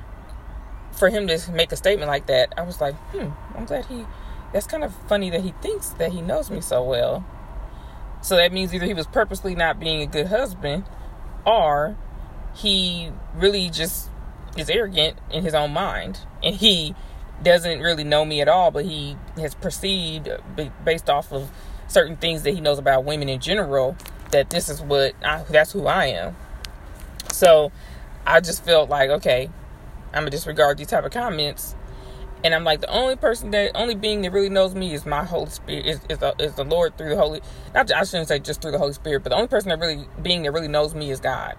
for 0.92 1.10
him 1.10 1.26
to 1.26 1.38
make 1.52 1.72
a 1.72 1.76
statement 1.76 2.08
like 2.08 2.26
that, 2.26 2.54
I 2.56 2.62
was 2.62 2.80
like, 2.80 2.94
hmm, 3.10 3.30
I'm 3.56 3.64
glad 3.64 3.86
he. 3.86 4.06
That's 4.52 4.66
kind 4.66 4.84
of 4.84 4.94
funny 5.08 5.30
that 5.30 5.40
he 5.40 5.54
thinks 5.62 5.90
that 5.90 6.12
he 6.12 6.20
knows 6.20 6.50
me 6.50 6.60
so 6.60 6.82
well. 6.82 7.24
So 8.22 8.36
that 8.36 8.52
means 8.52 8.72
either 8.72 8.86
he 8.86 8.94
was 8.94 9.06
purposely 9.06 9.54
not 9.54 9.80
being 9.80 10.00
a 10.00 10.06
good 10.06 10.28
husband 10.28 10.84
or 11.44 11.96
he 12.54 13.10
really 13.34 13.68
just 13.68 14.08
is 14.56 14.70
arrogant 14.70 15.18
in 15.30 15.42
his 15.42 15.54
own 15.54 15.72
mind 15.72 16.20
and 16.42 16.54
he 16.54 16.94
doesn't 17.42 17.80
really 17.80 18.04
know 18.04 18.24
me 18.24 18.40
at 18.40 18.48
all, 18.48 18.70
but 18.70 18.84
he 18.84 19.16
has 19.36 19.54
perceived 19.54 20.28
based 20.84 21.10
off 21.10 21.32
of 21.32 21.50
certain 21.88 22.16
things 22.16 22.42
that 22.44 22.52
he 22.52 22.60
knows 22.60 22.78
about 22.78 23.04
women 23.04 23.28
in 23.28 23.40
general 23.40 23.96
that 24.30 24.50
this 24.50 24.68
is 24.68 24.80
what 24.80 25.14
I, 25.24 25.42
that's 25.50 25.72
who 25.72 25.86
I 25.86 26.06
am. 26.06 26.36
So 27.32 27.72
I 28.24 28.40
just 28.40 28.64
felt 28.64 28.88
like 28.88 29.10
okay, 29.10 29.50
I'm 30.08 30.20
gonna 30.20 30.30
disregard 30.30 30.78
these 30.78 30.86
type 30.86 31.04
of 31.04 31.10
comments 31.10 31.74
and 32.44 32.54
I'm 32.54 32.64
like, 32.64 32.80
the 32.80 32.90
only 32.90 33.16
person 33.16 33.50
that, 33.52 33.72
only 33.74 33.94
being 33.94 34.22
that 34.22 34.32
really 34.32 34.48
knows 34.48 34.74
me 34.74 34.92
is 34.94 35.06
my 35.06 35.24
Holy 35.24 35.50
Spirit, 35.50 35.86
is, 35.86 36.00
is, 36.08 36.18
the, 36.18 36.34
is 36.38 36.54
the 36.54 36.64
Lord 36.64 36.98
through 36.98 37.10
the 37.10 37.16
Holy, 37.16 37.40
not, 37.74 37.92
I 37.92 38.04
shouldn't 38.04 38.28
say 38.28 38.38
just 38.38 38.60
through 38.60 38.72
the 38.72 38.78
Holy 38.78 38.92
Spirit, 38.92 39.22
but 39.22 39.30
the 39.30 39.36
only 39.36 39.48
person 39.48 39.68
that 39.68 39.78
really, 39.78 40.06
being 40.20 40.42
that 40.42 40.52
really 40.52 40.68
knows 40.68 40.94
me 40.94 41.10
is 41.10 41.20
God. 41.20 41.56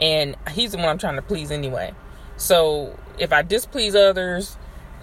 And 0.00 0.36
He's 0.50 0.72
the 0.72 0.78
one 0.78 0.88
I'm 0.88 0.98
trying 0.98 1.16
to 1.16 1.22
please 1.22 1.50
anyway. 1.50 1.94
So 2.36 2.98
if 3.18 3.32
I 3.32 3.42
displease 3.42 3.94
others, 3.94 4.56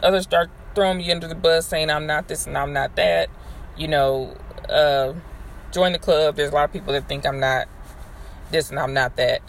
others 0.04 0.24
start 0.24 0.50
throwing 0.76 0.98
me 0.98 1.12
under 1.12 1.28
the 1.28 1.36
bus 1.36 1.68
saying 1.68 1.90
I'm 1.90 2.06
not 2.06 2.28
this 2.28 2.46
and 2.46 2.58
I'm 2.58 2.74
not 2.74 2.96
that, 2.96 3.30
you 3.78 3.88
know, 3.88 4.38
uh, 4.70 5.14
join 5.72 5.94
the 5.94 6.00
club. 6.00 6.36
There's 6.36 6.52
a 6.52 6.56
lot 6.56 6.66
of 6.66 6.74
people 6.74 6.94
that 6.94 7.08
think 7.08 7.26
I'm 7.26 7.40
not 7.40 7.68
this 8.52 8.70
and 8.70 8.80
I'm 8.80 8.94
not 8.94 9.16
that. 9.18 9.42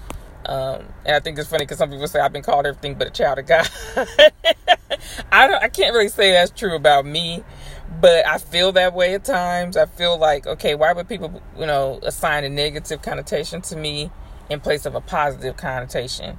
Um, 0.51 0.87
and 1.07 1.15
I 1.15 1.21
think 1.21 1.39
it's 1.39 1.49
funny 1.49 1.65
because 1.65 1.79
some 1.79 1.91
people 1.91 2.09
say 2.09 2.19
I've 2.19 2.33
been 2.33 2.43
called 2.43 2.67
everything 2.67 2.97
but 2.97 3.07
a 3.07 3.11
child 3.11 3.39
of 3.39 3.47
God. 3.47 3.71
I 5.31 5.47
don't, 5.47 5.63
I 5.63 5.69
can't 5.69 5.95
really 5.95 6.09
say 6.09 6.33
that's 6.33 6.51
true 6.51 6.75
about 6.75 7.07
me, 7.07 7.45
but 8.01 8.27
I 8.27 8.39
feel 8.39 8.73
that 8.73 8.93
way 8.93 9.15
at 9.15 9.25
times. 9.25 9.77
I 9.77 9.87
feel 9.87 10.19
like, 10.19 10.49
okay, 10.49 10.75
why 10.75 10.93
would 10.93 11.09
people, 11.09 11.41
you 11.57 11.67
know, 11.67 12.01
assign 12.03 12.43
a 12.43 12.49
negative 12.49 13.01
connotation 13.01 13.63
to 13.63 13.77
me 13.77 14.11
in 14.51 14.59
place 14.59 14.87
of 14.87 14.97
a 14.97 15.01
positive 15.01 15.57
connotation? 15.57 16.37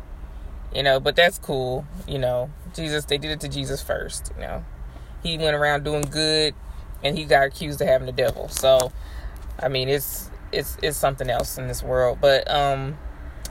You 0.75 0.83
know, 0.83 0.99
but 0.99 1.15
that's 1.15 1.39
cool. 1.39 1.85
You 2.05 2.19
know, 2.19 2.51
Jesus, 2.75 3.05
they 3.05 3.17
did 3.17 3.31
it 3.31 3.39
to 3.39 3.47
Jesus 3.47 3.81
first. 3.81 4.33
You 4.35 4.41
know, 4.41 4.65
he 5.23 5.37
went 5.37 5.55
around 5.55 5.85
doing 5.85 6.03
good, 6.03 6.53
and 7.01 7.17
he 7.17 7.23
got 7.23 7.47
accused 7.47 7.79
of 7.79 7.87
having 7.87 8.07
the 8.07 8.11
devil. 8.11 8.49
So, 8.49 8.91
I 9.57 9.69
mean, 9.69 9.87
it's 9.87 10.29
it's 10.51 10.77
it's 10.83 10.97
something 10.97 11.29
else 11.29 11.57
in 11.57 11.69
this 11.69 11.81
world. 11.81 12.19
But 12.19 12.49
um, 12.51 12.97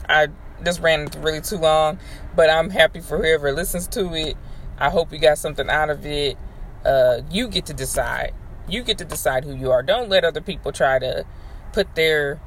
I 0.06 0.28
this 0.62 0.78
ran 0.80 1.08
really 1.18 1.40
too 1.40 1.58
long, 1.58 1.98
but 2.34 2.50
I'm 2.50 2.70
happy 2.70 3.00
for 3.00 3.18
whoever 3.18 3.52
listens 3.52 3.86
to 3.88 4.14
it. 4.14 4.36
I 4.78 4.90
hope 4.90 5.12
you 5.12 5.18
got 5.18 5.38
something 5.38 5.68
out 5.68 5.90
of 5.90 6.06
it. 6.06 6.36
Uh, 6.84 7.20
you 7.30 7.48
get 7.48 7.66
to 7.66 7.74
decide. 7.74 8.32
You 8.68 8.82
get 8.82 8.98
to 8.98 9.04
decide 9.04 9.44
who 9.44 9.54
you 9.54 9.70
are. 9.70 9.82
Don't 9.82 10.08
let 10.08 10.24
other 10.24 10.40
people 10.40 10.72
try 10.72 10.98
to 10.98 11.24
put 11.72 11.94
their 11.94 12.40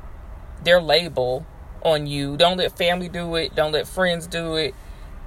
their 0.63 0.82
label 0.82 1.45
on 1.84 2.08
you. 2.08 2.38
Don't 2.38 2.58
let 2.58 2.78
family 2.78 3.10
do 3.10 3.36
it. 3.36 3.56
Don't 3.56 3.71
let 3.71 3.88
friends 3.88 4.28
do 4.28 4.56
it. 4.56 4.73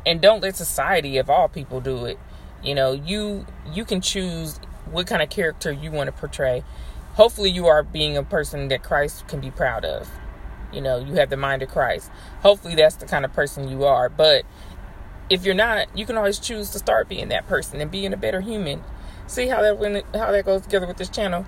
And 0.04 0.20
don't 0.20 0.42
let 0.42 0.56
society 0.56 1.18
of 1.18 1.28
all 1.28 1.48
people 1.48 1.80
do 1.80 2.06
it. 2.06 2.18
You 2.62 2.74
know, 2.74 2.92
you 2.92 3.46
you 3.72 3.84
can 3.84 4.00
choose 4.00 4.58
what 4.90 5.06
kind 5.06 5.22
of 5.22 5.28
character 5.28 5.70
you 5.70 5.90
want 5.90 6.08
to 6.08 6.12
portray. 6.12 6.64
Hopefully 7.14 7.50
you 7.50 7.66
are 7.66 7.82
being 7.82 8.16
a 8.16 8.22
person 8.22 8.68
that 8.68 8.82
Christ 8.82 9.26
can 9.28 9.40
be 9.40 9.50
proud 9.50 9.84
of. 9.84 10.08
You 10.72 10.80
know, 10.80 10.98
you 10.98 11.14
have 11.14 11.30
the 11.30 11.36
mind 11.36 11.62
of 11.62 11.68
Christ. 11.68 12.10
Hopefully 12.40 12.74
that's 12.74 12.96
the 12.96 13.06
kind 13.06 13.24
of 13.24 13.32
person 13.32 13.68
you 13.68 13.84
are. 13.84 14.08
But 14.08 14.44
if 15.30 15.44
you're 15.44 15.54
not, 15.54 15.96
you 15.96 16.06
can 16.06 16.16
always 16.16 16.38
choose 16.38 16.70
to 16.70 16.78
start 16.78 17.08
being 17.08 17.28
that 17.28 17.46
person 17.48 17.80
and 17.80 17.90
being 17.90 18.12
a 18.12 18.16
better 18.16 18.40
human. 18.40 18.82
See 19.26 19.48
how 19.48 19.62
that 19.62 19.78
when 19.78 20.02
how 20.14 20.30
that 20.32 20.44
goes 20.44 20.62
together 20.62 20.86
with 20.86 20.96
this 20.96 21.08
channel. 21.08 21.46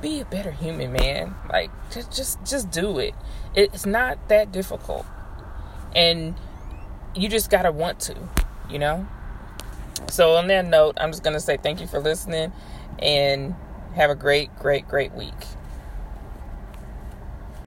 Be 0.00 0.20
a 0.20 0.24
better 0.24 0.52
human, 0.52 0.92
man. 0.92 1.34
Like 1.50 1.70
just 1.90 2.14
just 2.14 2.44
just 2.44 2.70
do 2.70 2.98
it. 2.98 3.14
It's 3.54 3.84
not 3.84 4.28
that 4.28 4.52
difficult, 4.52 5.04
and 5.94 6.36
you 7.14 7.28
just 7.28 7.50
gotta 7.50 7.72
want 7.72 8.00
to, 8.00 8.16
you 8.70 8.78
know. 8.78 9.06
So 10.08 10.36
on 10.36 10.46
that 10.46 10.64
note, 10.64 10.96
I'm 11.00 11.10
just 11.10 11.24
gonna 11.24 11.40
say 11.40 11.56
thank 11.56 11.80
you 11.80 11.86
for 11.86 11.98
listening, 11.98 12.52
and 13.00 13.56
have 13.94 14.10
a 14.10 14.14
great, 14.14 14.54
great, 14.56 14.86
great 14.88 15.12
week. 15.12 15.34